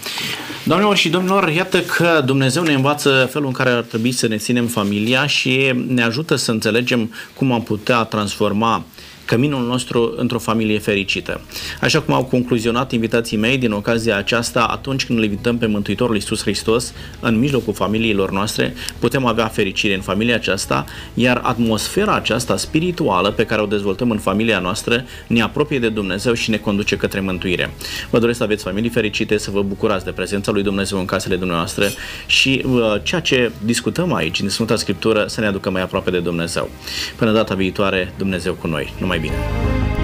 [0.63, 4.38] Doamnelor și domnilor, iată că Dumnezeu ne învață felul în care ar trebui să ne
[4.38, 8.86] ținem familia și ne ajută să înțelegem cum am putea transforma
[9.28, 11.41] căminul nostru într-o familie fericită.
[11.82, 16.15] Așa cum au concluzionat invitații mei din ocazia aceasta, atunci când îl invităm pe Mântuitorul
[16.15, 22.57] Iisus Hristos în mijlocul familiilor noastre, putem avea fericire în familia aceasta, iar atmosfera aceasta
[22.57, 26.97] spirituală pe care o dezvoltăm în familia noastră ne apropie de Dumnezeu și ne conduce
[26.97, 27.73] către mântuire.
[28.09, 31.36] Vă doresc să aveți familii fericite, să vă bucurați de prezența lui Dumnezeu în casele
[31.36, 31.86] dumneavoastră
[32.25, 36.19] și uh, ceea ce discutăm aici din Sfânta Scriptură să ne aducă mai aproape de
[36.19, 36.69] Dumnezeu.
[37.15, 38.93] Până data viitoare, Dumnezeu cu noi.
[38.99, 39.97] Numai Medina.